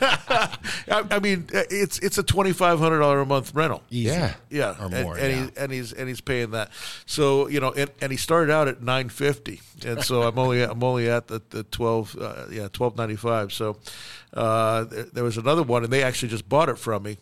[0.89, 3.83] I, I mean, it's it's a twenty five hundred dollar a month rental.
[3.91, 4.09] Easy.
[4.09, 4.33] Yeah.
[4.49, 5.43] Yeah, Or and, more, and, yeah.
[5.43, 6.71] He, and he's and he's paying that.
[7.05, 10.63] So you know, and, and he started out at nine fifty, and so I'm only
[10.63, 13.53] I'm only at the, the twelve uh, yeah twelve ninety five.
[13.53, 13.77] So
[14.33, 17.17] uh, there, there was another one, and they actually just bought it from me.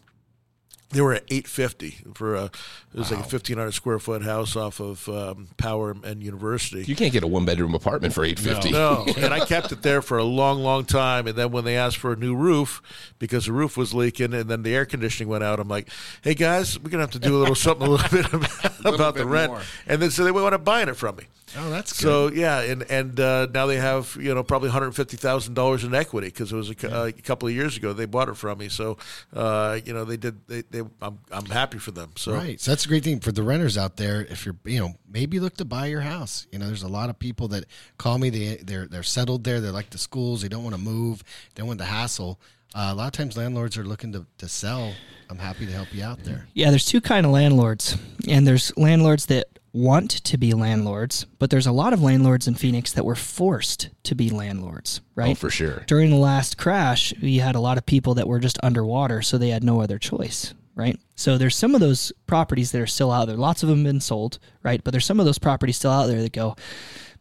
[0.92, 2.52] They were at eight fifty for a it
[2.94, 6.84] was like a fifteen hundred square foot house off of um, Power and University.
[6.86, 8.72] You can't get a one bedroom apartment for eight fifty.
[8.72, 11.28] No, and I kept it there for a long, long time.
[11.28, 12.82] And then when they asked for a new roof
[13.20, 15.90] because the roof was leaking, and then the air conditioning went out, I'm like,
[16.22, 19.16] "Hey guys, we're gonna have to do a little something a little bit about, about
[19.16, 19.62] the rent." more.
[19.88, 21.24] And then so they wound up buying it from me.
[21.58, 22.02] Oh, that's good.
[22.02, 25.54] So yeah, and and uh, now they have you know probably one hundred fifty thousand
[25.54, 28.06] dollars in equity because it was a, cou- uh, a couple of years ago they
[28.06, 28.68] bought it from me.
[28.70, 28.98] So
[29.34, 32.12] uh, you know they did they, they I'm I'm happy for them.
[32.16, 32.60] So Right.
[32.60, 34.22] So that's a great thing for the renters out there.
[34.22, 36.48] If you're, you know, maybe look to buy your house.
[36.52, 37.66] You know, there's a lot of people that
[37.98, 38.30] call me.
[38.30, 39.62] They they're they're settled there.
[39.62, 40.42] They like the schools.
[40.42, 41.24] They don't want to move.
[41.54, 42.40] They don't want the hassle.
[42.76, 44.94] Uh, a lot of times landlords are looking to, to sell.
[45.30, 46.46] I'm happy to help you out there.
[46.54, 47.98] Yeah, there's two kind of landlords,
[48.28, 52.56] and there's landlords that want to be landlords, but there's a lot of landlords in
[52.56, 55.32] Phoenix that were forced to be landlords, right?
[55.32, 55.84] Oh, for sure.
[55.88, 59.38] During the last crash, we had a lot of people that were just underwater, so
[59.38, 61.00] they had no other choice, right?
[61.16, 63.38] So there's some of those properties that are still out there.
[63.38, 64.84] Lots of them have been sold, right?
[64.84, 66.56] But there's some of those properties still out there that go,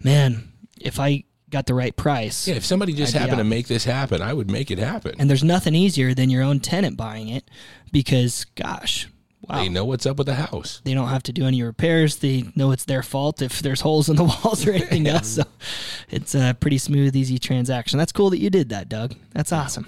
[0.03, 3.69] man, if I got the right price, Yeah, if somebody just I'd happened to make
[3.69, 5.15] this happen, I would make it happen.
[5.19, 7.49] and there's nothing easier than your own tenant buying it
[7.93, 9.07] because, gosh,
[9.49, 9.59] wow.
[9.63, 10.81] They know what's up with the house.
[10.85, 12.17] they don't have to do any repairs.
[12.17, 15.29] They know it's their fault if there's holes in the walls or anything else.
[15.29, 15.45] So
[16.11, 17.99] it's a pretty smooth, easy transaction.
[17.99, 19.15] That's cool that you did that, Doug.
[19.33, 19.87] That's awesome.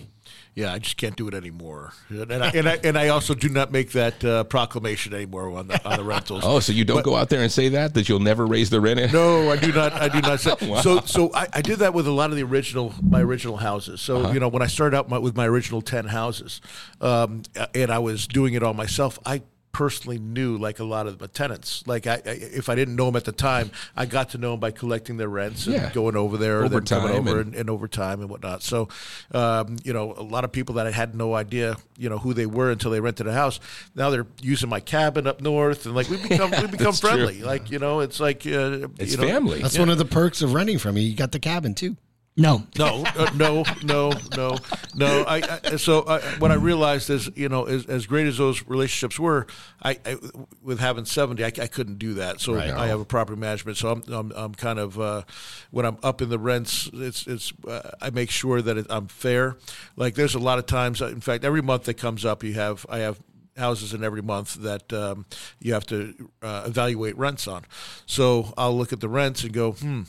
[0.56, 3.50] Yeah, I just can't do it anymore, and I and I, and I also do
[3.50, 6.44] not make that uh, proclamation anymore on the on the rentals.
[6.46, 8.80] Oh, so you don't go out there and say that that you'll never raise the
[8.80, 9.12] rent?
[9.12, 9.92] No, I do not.
[9.92, 10.40] I do not.
[10.46, 10.56] Say.
[10.80, 14.00] So, so I, I did that with a lot of the original, my original houses.
[14.00, 14.32] So, Uh-huh.
[14.32, 16.62] you know, when I started out my, with my original ten houses,
[17.02, 17.42] um,
[17.74, 19.42] and I was doing it all myself, I
[19.76, 21.84] personally knew like a lot of the tenants.
[21.86, 24.52] Like, I, I if I didn't know them at the time, I got to know
[24.52, 25.92] them by collecting their rents and Yeah.
[25.92, 28.62] going over there, Over and then coming over and- and, and over time and whatnot.
[28.62, 28.88] So,
[29.32, 32.32] um, you know, a lot of people that I had no idea, you know, who
[32.32, 33.60] they were until they rented a house.
[33.94, 37.10] Now they're using my cabin up north, and like we become we become that's true.
[37.10, 37.42] friendly.
[37.42, 39.60] Like, you know, it's like uh, It's you know, family.
[39.60, 41.02] That's one of the perks of renting from you.
[41.02, 41.98] You got the cabin too.
[42.38, 44.58] No, no, uh, no, no, no,
[44.94, 45.24] no.
[45.26, 48.62] I, I so I, what I realized is, you know, as, as great as those
[48.66, 49.46] relationships were,
[49.82, 50.18] I, I
[50.62, 52.42] with having seventy, I, I couldn't do that.
[52.42, 53.78] So I have a property management.
[53.78, 55.22] So I'm, I'm, I'm kind of uh,
[55.70, 57.54] when I'm up in the rents, it's, it's.
[57.66, 59.56] Uh, I make sure that it, I'm fair.
[59.96, 61.00] Like there's a lot of times.
[61.00, 63.18] In fact, every month that comes up, you have I have
[63.56, 65.24] houses in every month that um,
[65.60, 67.64] you have to uh, evaluate rents on.
[68.04, 70.02] So I'll look at the rents and go, hmm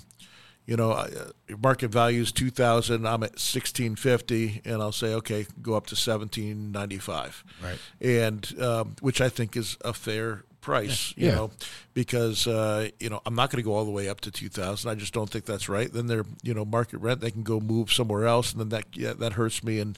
[0.67, 1.07] you know, uh,
[1.47, 3.07] your market value is two thousand.
[3.07, 7.79] I'm at sixteen fifty, and I'll say, okay, go up to seventeen ninety five, Right.
[7.99, 11.35] And um, which I think is a fair price, you Yeah.
[11.35, 11.51] know,
[11.97, 14.49] because uh, you know I'm not going to go all the way up to two
[14.49, 14.91] thousand.
[14.91, 15.91] I just don't think that's right.
[15.91, 17.21] Then they're you know market rent.
[17.21, 19.79] They can go move somewhere else, and then that yeah, that hurts me.
[19.79, 19.97] And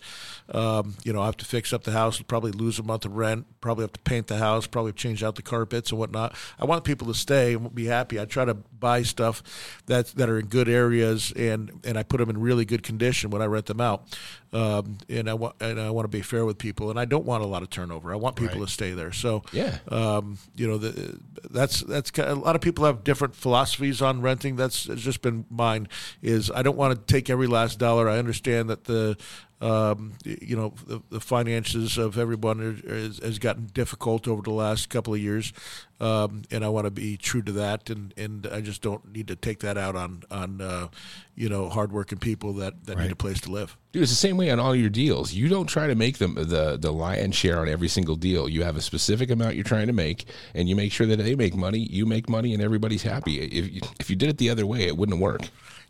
[0.54, 3.18] um, you know I have to fix up the house, probably lose a month of
[3.18, 6.36] rent, probably have to paint the house, probably change out the carpets and whatnot.
[6.58, 8.18] I want people to stay and be happy.
[8.18, 9.44] I try to buy stuff
[9.88, 13.30] that that are in good areas and and I put them in really good condition
[13.30, 14.08] when I rent them out.
[14.52, 17.26] Um, and I want and I want to be fair with people, and I don't
[17.26, 18.12] want a lot of turnover.
[18.14, 18.68] I want people Right.
[18.68, 19.12] to stay there.
[19.12, 19.78] So Yeah.
[19.90, 21.20] um, you know, the,
[21.52, 24.56] that's that's a lot of people have different philosophies on renting.
[24.56, 25.88] That's just been mine.
[26.22, 28.08] Is I don't want to take every last dollar.
[28.08, 29.18] I understand that the
[29.62, 34.52] um, you know the, the finances of everyone are, is, has gotten difficult over the
[34.52, 35.52] last couple of years,
[36.00, 37.90] um, and I want to be true to that.
[37.90, 40.88] And, and I just don't need to take that out on on uh,
[41.36, 43.76] you know hardworking people that, that need a place to live.
[43.92, 45.34] Dude, it's the same way on all your deals.
[45.34, 48.48] You don't try to make them the the lion's share on every single deal.
[48.48, 51.36] You have a specific amount you're trying to make, and you make sure that they
[51.36, 53.40] make money, you make money, and everybody's happy.
[53.40, 55.42] If you, if you did it the other way, it wouldn't work.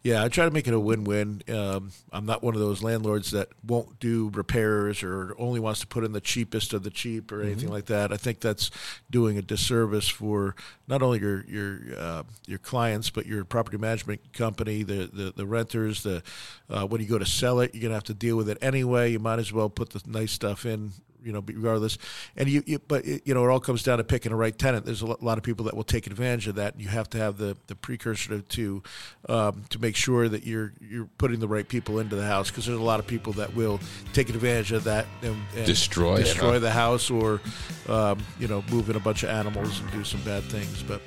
[0.01, 1.43] Yeah, I try to make it a win-win.
[1.49, 5.87] Um, I'm not one of those landlords that won't do repairs or only wants to
[5.87, 8.11] put in the cheapest of the cheap or anything like that.
[8.11, 8.71] I think that's
[9.09, 10.55] doing a disservice for
[10.87, 15.45] not only your your uh, your clients but your property management company, the the, the
[15.45, 16.03] renters.
[16.03, 16.23] The
[16.69, 19.11] uh, when you go to sell it, you're gonna have to deal with it anyway.
[19.11, 20.91] You might as well put the nice stuff in
[21.23, 21.97] you know, regardless.
[22.35, 24.57] And you, you but it, you know, it all comes down to picking the right
[24.57, 24.85] tenant.
[24.85, 26.79] There's a lot of people that will take advantage of that.
[26.79, 28.83] You have to have the, the precursor to to,
[29.27, 32.65] um, to make sure that you're you're putting the right people into the house because
[32.65, 33.79] there's a lot of people that will
[34.13, 36.59] take advantage of that and, and Destroy it, destroy huh?
[36.59, 37.41] the house or
[37.87, 40.83] um, you know move in a bunch of animals and do some bad things.
[40.83, 41.01] But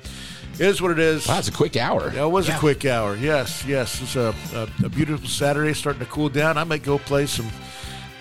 [0.53, 1.27] it is what it is.
[1.27, 2.11] Wow, it's a quick hour.
[2.13, 3.15] Yeah, it was a quick hour.
[3.15, 4.01] Yes, yes.
[4.01, 6.57] It's a, a, a beautiful Saturday, starting to cool down.
[6.57, 7.49] I might go play some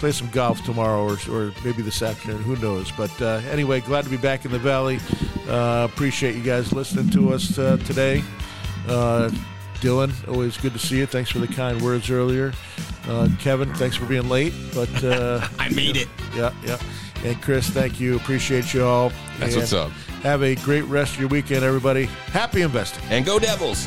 [0.03, 2.43] play some golf tomorrow, or, or maybe this afternoon.
[2.43, 2.91] Who knows?
[2.91, 4.99] But uh, anyway, glad to be back in the valley.
[5.49, 8.25] Uh, appreciate you guys listening to us uh, today.
[8.89, 9.31] Uh,
[9.75, 11.07] Dylan, always good to see you.
[11.07, 12.53] Thanks for the kind words earlier.
[13.07, 16.09] Uh, Kevin, thanks for being late, but uh, I made it.
[16.35, 16.79] yeah, yeah.
[17.23, 18.17] And Chris, thank you.
[18.17, 19.13] Appreciate you all.
[19.39, 19.93] That's And what's up.
[20.25, 22.07] Have a great rest of your weekend, everybody.
[22.07, 23.05] Happy investing.
[23.09, 23.87] And go Devils.